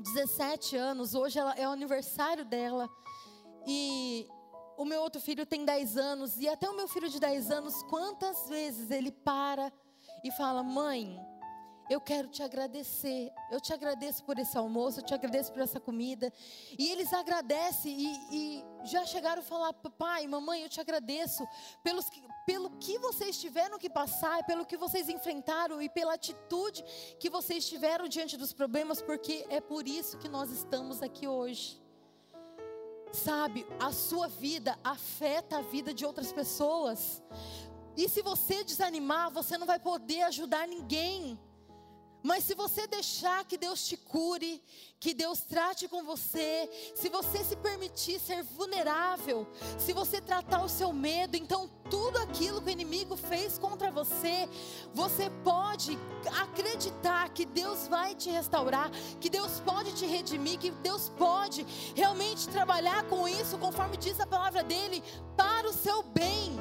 [0.00, 2.88] 17 anos, hoje ela, é o aniversário dela,
[3.66, 4.26] e
[4.78, 7.82] o meu outro filho tem 10 anos, e até o meu filho de 10 anos,
[7.82, 9.72] quantas vezes ele para
[10.22, 11.20] e fala: Mãe,
[11.90, 13.32] eu quero te agradecer.
[13.50, 16.32] Eu te agradeço por esse almoço, eu te agradeço por essa comida.
[16.78, 21.44] E eles agradecem e, e já chegaram a falar: Pai, mamãe, eu te agradeço
[21.82, 22.06] pelos,
[22.46, 26.84] pelo que vocês tiveram que passar, pelo que vocês enfrentaram e pela atitude
[27.18, 31.87] que vocês tiveram diante dos problemas, porque é por isso que nós estamos aqui hoje.
[33.12, 37.22] Sabe, a sua vida afeta a vida de outras pessoas.
[37.96, 41.38] E se você desanimar, você não vai poder ajudar ninguém.
[42.22, 44.62] Mas se você deixar que Deus te cure,
[44.98, 49.46] que Deus trate com você, se você se permitir ser vulnerável,
[49.78, 54.48] se você tratar o seu medo, então tudo aquilo que o inimigo fez contra você,
[54.92, 55.96] você pode
[56.40, 62.48] acreditar que Deus vai te restaurar, que Deus pode te redimir, que Deus pode realmente
[62.48, 65.02] trabalhar com isso, conforme diz a palavra dele,
[65.36, 66.58] para o seu bem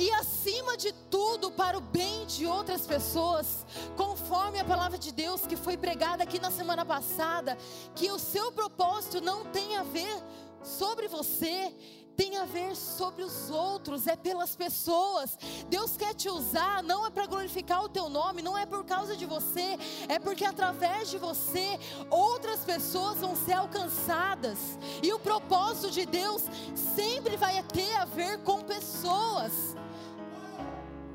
[0.00, 3.66] e acima de tudo para o bem de outras pessoas,
[3.98, 7.58] conforme a palavra de Deus que foi pregada aqui na semana passada,
[7.94, 10.16] que o seu propósito não tem a ver
[10.62, 11.74] sobre você,
[12.16, 15.38] tem a ver sobre os outros, é pelas pessoas.
[15.68, 19.14] Deus quer te usar, não é para glorificar o teu nome, não é por causa
[19.14, 19.78] de você,
[20.08, 21.78] é porque através de você
[22.08, 24.78] outras pessoas vão ser alcançadas.
[25.02, 26.42] E o propósito de Deus
[26.96, 29.76] sempre vai ter a ver com pessoas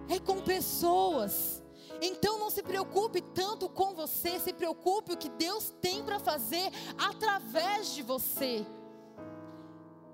[0.10, 1.64] é com pessoas.
[2.02, 6.72] Então não se preocupe tanto com você, se preocupe o que Deus tem para fazer
[6.98, 8.66] através de você.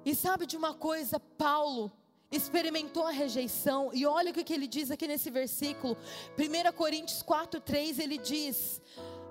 [0.05, 1.91] E sabe de uma coisa, Paulo,
[2.31, 5.97] experimentou a rejeição, e olha o que ele diz aqui nesse versículo,
[6.37, 8.81] 1 Coríntios 4,3, ele diz: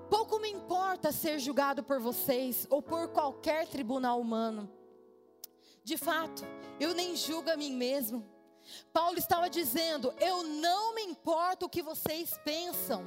[0.09, 4.69] Pouco me importa ser julgado por vocês ou por qualquer tribunal humano.
[5.83, 6.43] De fato,
[6.79, 8.23] eu nem julgo a mim mesmo.
[8.93, 13.05] Paulo estava dizendo: Eu não me importo o que vocês pensam.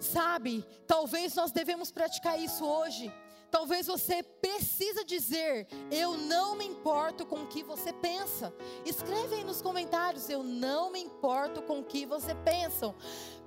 [0.00, 3.12] Sabe, talvez nós devemos praticar isso hoje.
[3.50, 8.52] Talvez você precisa dizer: Eu não me importo com o que você pensa.
[8.84, 12.94] Escreve aí nos comentários: Eu não me importo com o que você pensa.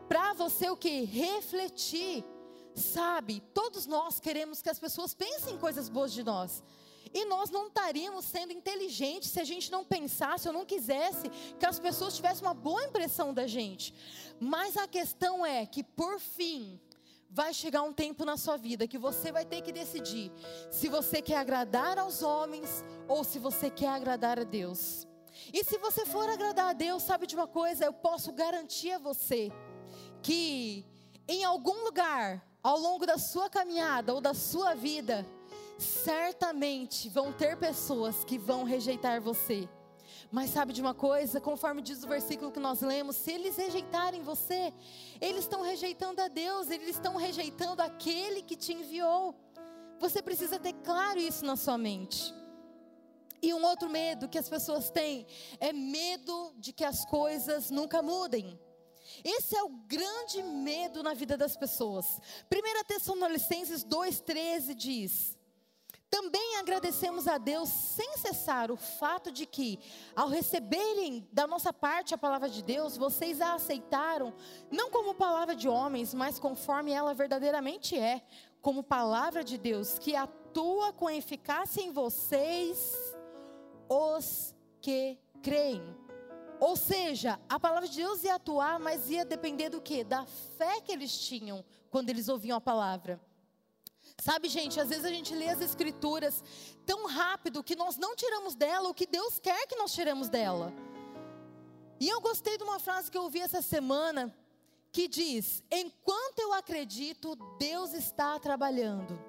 [0.08, 1.04] Para você o que?
[1.04, 2.24] Refletir.
[2.78, 6.64] Sabe, todos nós queremos que as pessoas pensem coisas boas de nós.
[7.12, 11.28] E nós não estaríamos sendo inteligentes se a gente não pensasse ou não quisesse
[11.60, 13.96] que as pessoas tivessem uma boa impressão da gente.
[14.40, 16.80] Mas a questão é que, por fim,
[17.30, 20.32] vai chegar um tempo na sua vida que você vai ter que decidir
[20.70, 25.08] se você quer agradar aos homens ou se você quer agradar a Deus.
[25.52, 27.86] E se você for agradar a Deus, sabe de uma coisa?
[27.86, 29.52] Eu posso garantir a você
[30.22, 30.86] que
[31.28, 35.26] em algum lugar, ao longo da sua caminhada ou da sua vida,
[35.78, 39.70] certamente vão ter pessoas que vão rejeitar você.
[40.32, 41.40] Mas sabe de uma coisa?
[41.40, 44.74] Conforme diz o versículo que nós lemos, se eles rejeitarem você,
[45.22, 49.36] eles estão rejeitando a Deus, eles estão rejeitando aquele que te enviou.
[50.00, 52.34] Você precisa ter claro isso na sua mente.
[53.42, 55.26] E um outro medo que as pessoas têm
[55.60, 58.60] é medo de que as coisas nunca mudem.
[59.24, 62.20] Esse é o grande medo na vida das pessoas.
[62.52, 65.38] 1 Tessalonicenses 2,13 diz:
[66.10, 69.78] também agradecemos a Deus sem cessar o fato de que,
[70.16, 74.34] ao receberem da nossa parte a palavra de Deus, vocês a aceitaram,
[74.72, 78.22] não como palavra de homens, mas conforme ela verdadeiramente é,
[78.62, 82.96] como palavra de Deus, que atua com eficácia em vocês,
[83.90, 86.07] os que creem.
[86.60, 90.04] Ou seja, a palavra de Deus ia atuar, mas ia depender do que?
[90.04, 93.22] Da fé que eles tinham quando eles ouviam a palavra.
[94.20, 96.44] Sabe, gente, às vezes a gente lê as escrituras
[96.86, 100.74] tão rápido que nós não tiramos dela o que Deus quer que nós tiremos dela.
[102.00, 104.36] E eu gostei de uma frase que eu ouvi essa semana
[104.92, 109.20] que diz: Enquanto eu acredito, Deus está trabalhando.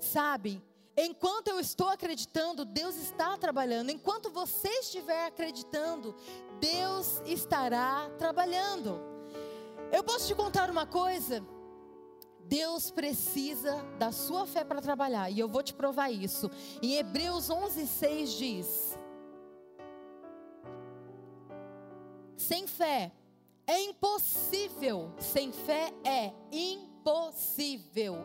[0.00, 0.62] Sabe?
[0.96, 3.90] Enquanto eu estou acreditando, Deus está trabalhando.
[3.90, 6.14] Enquanto você estiver acreditando,
[6.64, 8.98] Deus estará trabalhando.
[9.92, 11.44] Eu posso te contar uma coisa?
[12.40, 16.50] Deus precisa da sua fé para trabalhar, e eu vou te provar isso.
[16.82, 18.98] Em Hebreus 11:6 diz:
[22.34, 23.12] Sem fé
[23.66, 26.93] é impossível, sem fé é impossível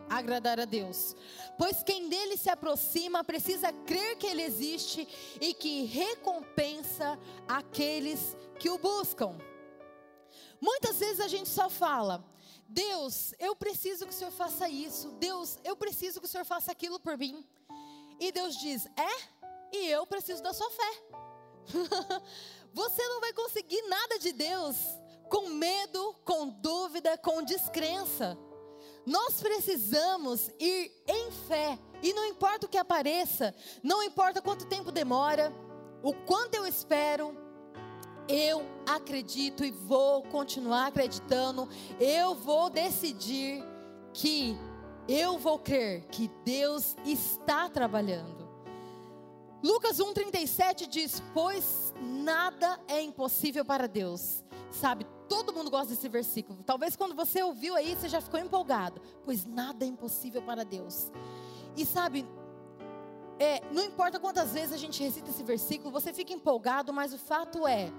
[0.08, 1.14] agradar a Deus.
[1.58, 5.06] Pois quem dele se aproxima precisa crer que ele existe
[5.40, 9.36] e que recompensa aqueles que o buscam.
[10.60, 12.24] Muitas vezes a gente só fala:
[12.68, 15.10] Deus, eu preciso que o Senhor faça isso.
[15.12, 17.44] Deus, eu preciso que o Senhor faça aquilo por mim.
[18.18, 21.02] E Deus diz: É, e eu preciso da sua fé.
[22.72, 24.76] Você não vai conseguir nada de Deus
[25.28, 28.36] com medo, com dúvida, com descrença.
[29.06, 34.92] Nós precisamos ir em fé, e não importa o que apareça, não importa quanto tempo
[34.92, 35.52] demora,
[36.02, 37.36] o quanto eu espero,
[38.28, 41.68] eu acredito e vou continuar acreditando.
[41.98, 43.62] Eu vou decidir
[44.12, 44.56] que
[45.08, 48.48] eu vou crer que Deus está trabalhando.
[49.62, 54.44] Lucas 1,37 diz: Pois nada é impossível para Deus.
[54.70, 56.58] Sabe, todo mundo gosta desse versículo.
[56.64, 59.00] Talvez quando você ouviu aí, você já ficou empolgado.
[59.24, 61.08] Pois nada é impossível para Deus.
[61.76, 62.26] E sabe,
[63.38, 67.18] é, não importa quantas vezes a gente recita esse versículo, você fica empolgado, mas o
[67.18, 67.92] fato é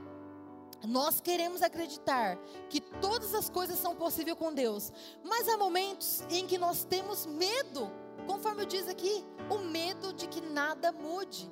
[0.86, 2.38] nós queremos acreditar
[2.70, 4.92] que todas as coisas são possíveis com Deus,
[5.24, 7.90] mas há momentos em que nós temos medo,
[8.28, 11.50] conforme eu diz aqui, o medo de que nada mude.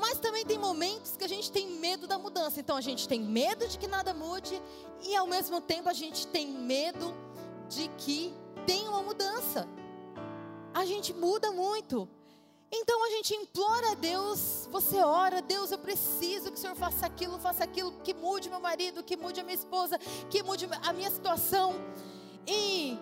[0.00, 2.58] Mas também tem momentos que a gente tem medo da mudança.
[2.58, 4.60] Então a gente tem medo de que nada mude
[5.02, 7.14] e ao mesmo tempo a gente tem medo
[7.68, 8.34] de que
[8.66, 9.68] tenha uma mudança.
[10.72, 12.08] A gente muda muito.
[12.72, 17.04] Então a gente implora a Deus, você ora, Deus, eu preciso que o Senhor faça
[17.04, 19.98] aquilo, faça aquilo, que mude meu marido, que mude a minha esposa,
[20.30, 21.74] que mude a minha situação.
[22.46, 22.96] E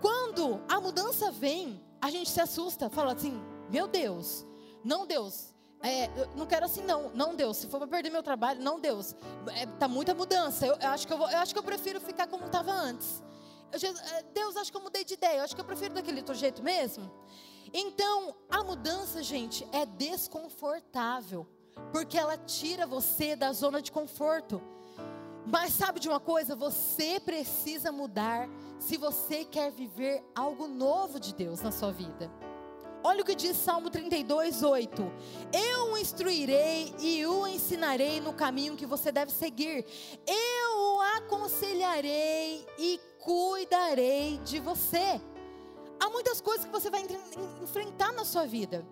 [0.00, 3.40] quando a mudança vem, a gente se assusta, fala assim:
[3.70, 4.44] meu Deus,
[4.82, 5.49] não Deus,
[5.82, 7.56] é, não quero assim não, não Deus.
[7.56, 9.14] Se for para perder meu trabalho, não Deus.
[9.56, 10.66] É, tá muita mudança.
[10.66, 13.22] Eu, eu acho que eu, vou, eu acho que eu prefiro ficar como estava antes.
[13.72, 15.38] Eu, é, Deus, acho que eu mudei de ideia.
[15.38, 17.10] Eu acho que eu prefiro daquele outro jeito mesmo.
[17.72, 21.46] Então, a mudança, gente, é desconfortável.
[21.92, 24.60] porque ela tira você da zona de conforto.
[25.46, 26.54] Mas sabe de uma coisa?
[26.54, 32.30] Você precisa mudar se você quer viver algo novo de Deus na sua vida.
[33.02, 35.12] Olha o que diz Salmo 32, 8.
[35.52, 39.86] Eu o instruirei e o ensinarei no caminho que você deve seguir.
[40.26, 45.18] Eu o aconselharei e cuidarei de você.
[45.98, 47.06] Há muitas coisas que você vai
[47.62, 48.86] enfrentar na sua vida,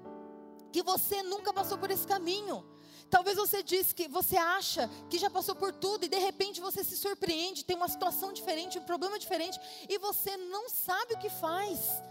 [0.73, 2.65] que você nunca passou por esse caminho.
[3.11, 6.83] Talvez você disse que você acha que já passou por tudo e de repente você
[6.83, 11.29] se surpreende, tem uma situação diferente, um problema diferente e você não sabe o que
[11.29, 12.03] faz.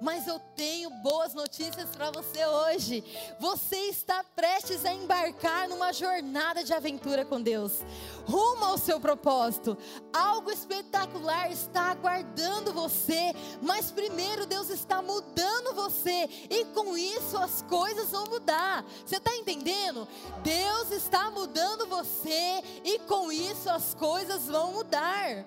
[0.00, 3.04] Mas eu tenho boas notícias para você hoje.
[3.38, 7.82] Você está prestes a embarcar numa jornada de aventura com Deus,
[8.26, 9.76] rumo ao seu propósito.
[10.12, 13.32] Algo espetacular está aguardando você,
[13.62, 18.84] mas primeiro Deus está mudando você, e com isso as coisas vão mudar.
[19.04, 20.06] Você está entendendo?
[20.42, 25.46] Deus está mudando você, e com isso as coisas vão mudar.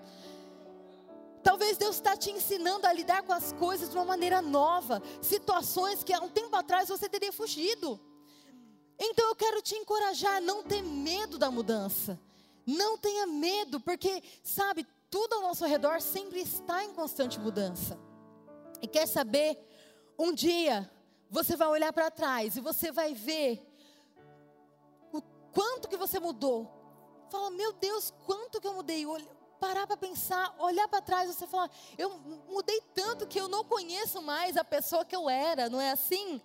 [1.47, 6.03] Talvez Deus está te ensinando a lidar com as coisas de uma maneira nova, situações
[6.03, 7.97] que há um tempo atrás você teria fugido.
[8.99, 12.19] Então eu quero te encorajar a não ter medo da mudança.
[12.65, 17.97] Não tenha medo, porque, sabe, tudo ao nosso redor sempre está em constante mudança.
[18.81, 19.57] E quer saber?
[20.19, 20.91] Um dia
[21.29, 23.65] você vai olhar para trás e você vai ver
[25.13, 25.21] o
[25.53, 26.69] quanto que você mudou.
[27.29, 29.05] Fala, meu Deus, quanto que eu mudei
[29.59, 32.09] parar para pensar, olhar para trás, você falar, eu
[32.49, 36.41] mudei tanto que eu não conheço mais a pessoa que eu era, não é assim?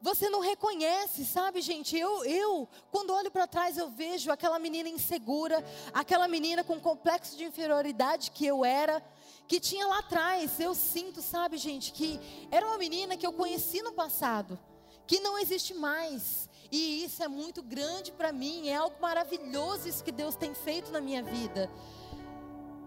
[0.00, 1.96] Você não reconhece, sabe, gente?
[1.96, 7.36] Eu, eu quando olho para trás, eu vejo aquela menina insegura, aquela menina com complexo
[7.36, 9.00] de inferioridade que eu era,
[9.46, 10.58] que tinha lá atrás.
[10.58, 12.18] Eu sinto, sabe, gente, que
[12.50, 14.58] era uma menina que eu conheci no passado,
[15.06, 16.48] que não existe mais.
[16.72, 20.90] E isso é muito grande para mim, é algo maravilhoso isso que Deus tem feito
[20.90, 21.70] na minha vida.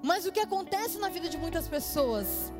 [0.06, 2.54] Mas o que acontece na vida de muitas pessoas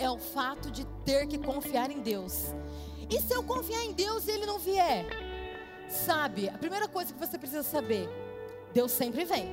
[0.00, 2.46] é o fato de ter que confiar em Deus.
[3.08, 5.06] E se eu confiar em Deus e Ele não vier?
[5.88, 8.08] Sabe, a primeira coisa que você precisa saber:
[8.74, 9.46] Deus sempre vem.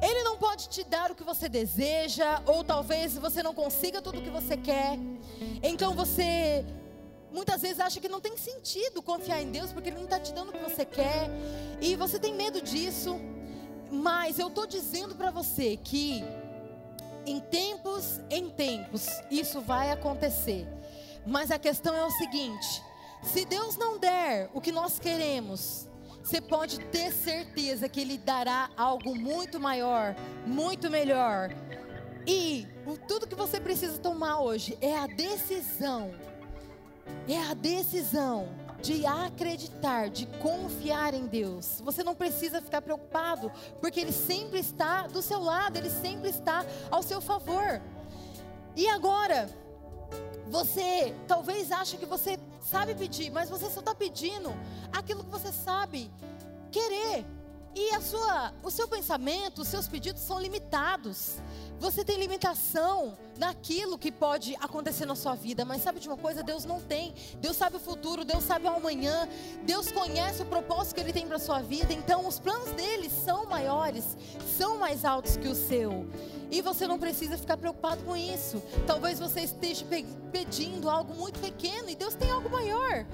[0.00, 4.18] Ele não pode te dar o que você deseja, ou talvez você não consiga tudo
[4.18, 4.98] o que você quer.
[5.62, 6.64] Então você
[7.30, 10.32] muitas vezes acha que não tem sentido confiar em Deus porque Ele não está te
[10.32, 11.28] dando o que você quer,
[11.78, 13.20] e você tem medo disso.
[13.90, 16.24] Mas eu estou dizendo para você que
[17.24, 20.66] em tempos em tempos isso vai acontecer.
[21.26, 22.82] Mas a questão é o seguinte:
[23.22, 25.88] se Deus não der o que nós queremos,
[26.22, 30.14] você pode ter certeza que Ele dará algo muito maior,
[30.46, 31.50] muito melhor.
[32.26, 32.66] E
[33.06, 36.12] tudo que você precisa tomar hoje é a decisão.
[37.28, 38.48] É a decisão
[38.82, 41.80] de acreditar, de confiar em Deus.
[41.84, 43.50] Você não precisa ficar preocupado,
[43.80, 47.80] porque Ele sempre está do seu lado, Ele sempre está ao seu favor.
[48.74, 49.48] E agora,
[50.48, 54.52] você talvez ache que você sabe pedir, mas você só está pedindo
[54.92, 56.10] aquilo que você sabe
[56.70, 57.24] querer.
[57.74, 61.36] E a sua, o seu pensamento, os seus pedidos são limitados.
[61.78, 66.42] Você tem limitação naquilo que pode acontecer na sua vida, mas sabe de uma coisa?
[66.42, 67.14] Deus não tem.
[67.40, 69.28] Deus sabe o futuro, Deus sabe o amanhã.
[69.64, 71.92] Deus conhece o propósito que Ele tem para sua vida.
[71.92, 74.16] Então, os planos dele são maiores,
[74.56, 76.06] são mais altos que o seu.
[76.50, 78.62] E você não precisa ficar preocupado com isso.
[78.86, 79.84] Talvez você esteja
[80.30, 83.04] pedindo algo muito pequeno e Deus tem algo maior.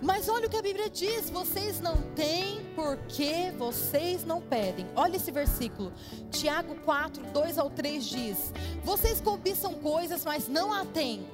[0.00, 4.86] Mas olha o que a Bíblia diz: vocês não têm porque vocês não pedem.
[4.94, 5.92] Olha esse versículo,
[6.30, 8.52] Tiago 4, 2 ao 3 diz:
[8.84, 11.26] Vocês cobiçam coisas, mas não a têm.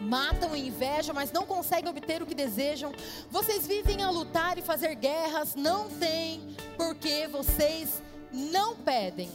[0.00, 2.92] Matam e invejam, mas não conseguem obter o que desejam.
[3.30, 8.02] Vocês vivem a lutar e fazer guerras, não têm, porque vocês
[8.32, 9.30] não pedem.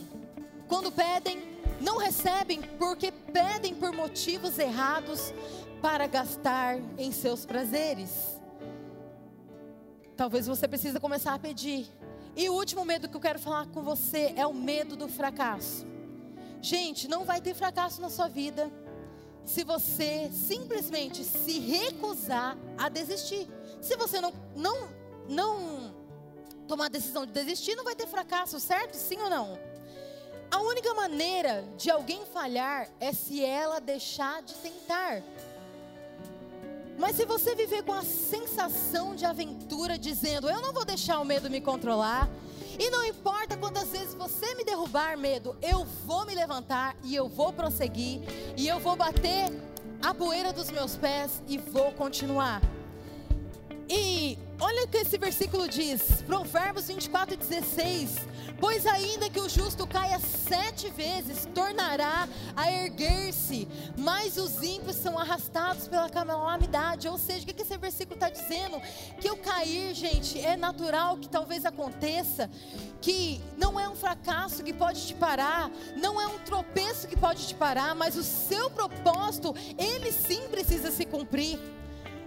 [0.68, 1.42] Quando pedem,
[1.82, 5.34] não recebem, porque pedem por motivos errados
[5.82, 8.29] para gastar em seus prazeres.
[10.20, 11.88] Talvez você precise começar a pedir.
[12.36, 15.88] E o último medo que eu quero falar com você é o medo do fracasso.
[16.62, 18.70] Gente, não vai ter fracasso na sua vida
[19.46, 23.48] se você simplesmente se recusar a desistir.
[23.80, 24.90] Se você não não
[25.30, 25.96] não
[26.68, 28.96] tomar a decisão de desistir, não vai ter fracasso, certo?
[28.96, 29.58] Sim ou não?
[30.52, 35.24] A única maneira de alguém falhar é se ela deixar de tentar.
[37.00, 41.26] Mas se você viver com a sensação de aventura, dizendo: Eu não vou deixar o
[41.26, 42.30] medo me controlar,
[42.78, 47.30] e não importa quantas vezes você me derrubar, medo, eu vou me levantar e eu
[47.30, 48.20] vou prosseguir,
[48.58, 49.46] e eu vou bater
[50.04, 52.62] a poeira dos meus pés e vou continuar.
[53.88, 58.16] E Olha o que esse versículo diz, Provérbios 24, 16.
[58.60, 65.18] Pois ainda que o justo caia sete vezes, tornará a erguer-se, mas os ímpios são
[65.18, 67.08] arrastados pela calamidade.
[67.08, 68.82] Ou seja, o que esse versículo está dizendo?
[69.22, 72.50] Que o cair, gente, é natural que talvez aconteça,
[73.00, 77.48] que não é um fracasso que pode te parar, não é um tropeço que pode
[77.48, 81.58] te parar, mas o seu propósito, ele sim precisa se cumprir.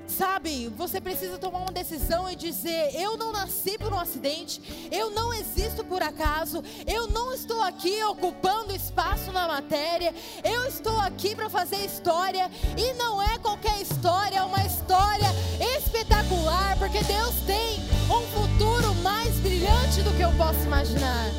[0.07, 5.11] Sabe, você precisa tomar uma decisão e dizer: eu não nasci por um acidente, eu
[5.11, 11.35] não existo por acaso, eu não estou aqui ocupando espaço na matéria, eu estou aqui
[11.35, 15.29] para fazer história e não é qualquer história, é uma história
[15.77, 17.81] espetacular, porque Deus tem
[18.11, 21.31] um futuro mais brilhante do que eu posso imaginar.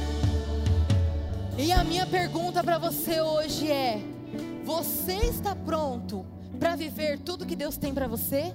[1.57, 4.01] E a minha pergunta para você hoje é:
[4.66, 6.26] você está pronto
[6.59, 8.53] para viver tudo que Deus tem para você?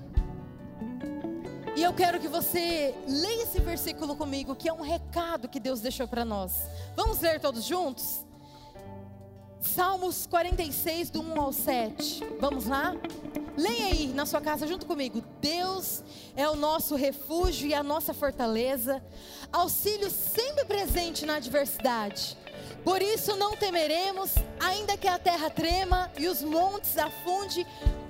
[1.77, 5.81] E eu quero que você leia esse versículo comigo, que é um recado que Deus
[5.81, 6.63] deixou para nós.
[6.97, 8.27] Vamos ler todos juntos?
[9.61, 12.25] Salmos 46, do 1 ao 7.
[12.41, 12.95] Vamos lá?
[13.57, 15.23] Leia aí na sua casa junto comigo.
[15.41, 16.03] Deus
[16.37, 19.03] é o nosso refúgio e a nossa fortaleza,
[19.53, 22.37] auxílio sempre presente na adversidade.
[22.85, 27.67] Por isso não temeremos, ainda que a terra trema e os montes afunde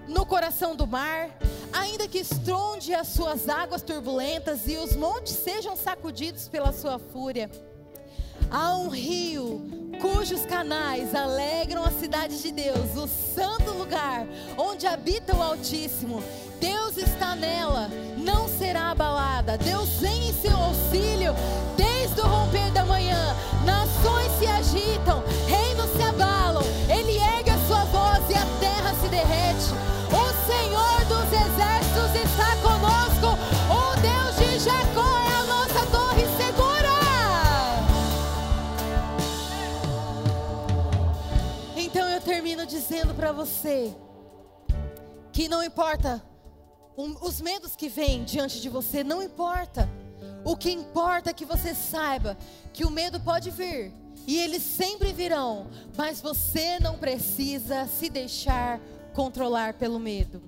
[0.07, 1.31] no coração do mar,
[1.73, 7.51] ainda que estronde as suas águas turbulentas e os montes sejam sacudidos pela sua fúria.
[8.51, 9.61] Há um rio
[10.01, 14.27] cujos canais alegram a cidade de Deus, o santo lugar
[14.57, 16.23] onde habita o Altíssimo.
[16.61, 19.59] Deus está nela, não será abalada.
[19.59, 21.35] Deus vem em seu auxílio
[21.77, 23.37] desde o romper da manhã.
[23.65, 26.65] Nações se agitam, reinos se abalam.
[26.89, 29.75] Ele ergue a sua voz e a terra se derrete.
[30.11, 32.78] O Senhor dos exércitos está conosco.
[42.69, 43.95] Dizendo para você
[45.33, 46.23] que não importa
[46.97, 49.89] os medos que vêm diante de você, não importa.
[50.45, 52.37] O que importa é que você saiba
[52.73, 53.93] que o medo pode vir
[54.27, 58.81] e eles sempre virão, mas você não precisa se deixar
[59.14, 60.43] controlar pelo medo.